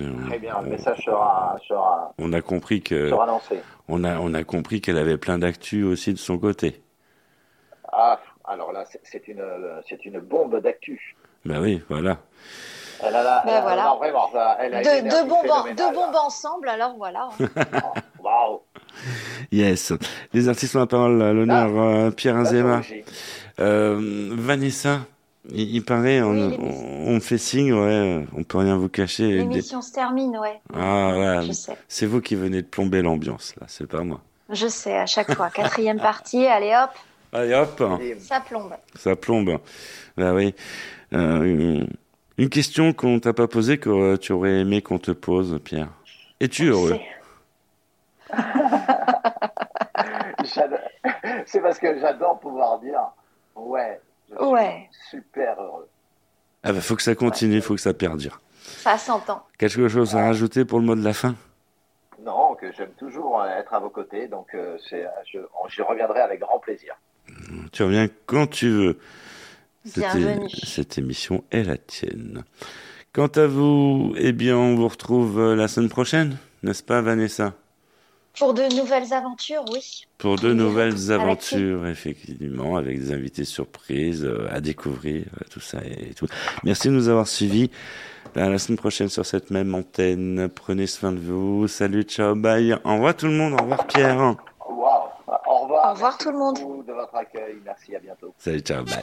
[0.00, 3.60] Euh, Très bien, le message sera, sera, On a compris que sera lancé.
[3.88, 6.82] on a on a compris qu'elle avait plein d'actu aussi de son côté.
[7.92, 9.44] Ah, alors là, c'est- une,
[9.88, 11.14] c'est une bombe d'actu.
[11.44, 12.18] Bah oui, voilà.
[13.02, 13.84] Elle a la, Ben elle voilà.
[13.84, 17.28] non, vraiment, ça, elle a une Deux, bombes, deux bombes ensemble, alors voilà.
[18.22, 18.60] Waouh.
[19.52, 19.92] Yes.
[20.32, 21.20] Les artistes ont la parole.
[21.22, 23.04] à L'honneur euh, Pierre rougis.
[23.60, 25.00] Euh, Vanessa.
[25.50, 28.88] Il, il paraît, on, Oui, on, on me fait signe, ouais, on peut rien vous
[28.88, 29.28] cacher.
[29.28, 30.60] Des- L'émission se termine, ouais.
[30.74, 31.76] Ah, ouais, Je sais.
[31.88, 34.20] c'est vous qui venez de plomber l'ambiance, là, c'est pas moi.
[34.50, 35.50] Je sais, à chaque fois.
[35.50, 36.90] Quatrième partie, allez hop,
[37.32, 37.82] Allez hop,
[38.20, 38.72] ça plombe.
[38.94, 39.58] ça plombe.
[40.16, 40.54] Bah oui.
[41.12, 41.84] Euh,
[42.38, 45.88] une- question qu'on t'a pas posée que euh, tu aurais aimé qu'on te pose, Pierre.
[46.40, 46.98] Es-tu heureux?
[50.44, 50.78] J'adore-
[51.46, 53.00] C'est parce que j'adore pouvoir dire
[53.56, 54.00] ouais,
[54.38, 54.88] je suis Ouais.
[55.10, 55.88] super heureux.
[56.62, 58.40] Ah bah faut que ça continue, faut que ça perdure.
[58.62, 59.42] Ça s'entend.
[59.58, 61.34] Quelque chose à rajouter pour le mot de la fin?
[62.24, 66.20] Non, que j'aime toujours euh, être à vos côtés, donc euh, c'est, je, je reviendrai
[66.20, 66.94] avec grand plaisir.
[67.72, 68.98] Tu reviens quand tu veux.
[69.94, 70.48] Bienvenue.
[70.48, 72.44] cette émission est la tienne.
[73.12, 77.52] Quant à vous, eh bien, on vous retrouve euh, la semaine prochaine, n'est-ce pas, Vanessa?
[78.38, 80.06] Pour de nouvelles aventures, oui.
[80.18, 85.60] Pour de nouvelles Avec aventures, effectivement, avec des invités surprises euh, à découvrir, euh, tout
[85.60, 86.26] ça et tout.
[86.64, 87.70] Merci de nous avoir suivis.
[88.34, 90.48] À la semaine prochaine sur cette même antenne.
[90.48, 91.68] Prenez soin de vous.
[91.68, 92.72] Salut, ciao, bye.
[92.84, 93.52] Au revoir tout le monde.
[93.52, 94.18] Au revoir, Pierre.
[94.18, 95.10] Au revoir.
[95.46, 96.54] Au revoir tout le monde.
[96.56, 97.56] Merci beaucoup de votre accueil.
[97.64, 98.34] Merci, à bientôt.
[98.38, 99.02] Salut, ciao, bye.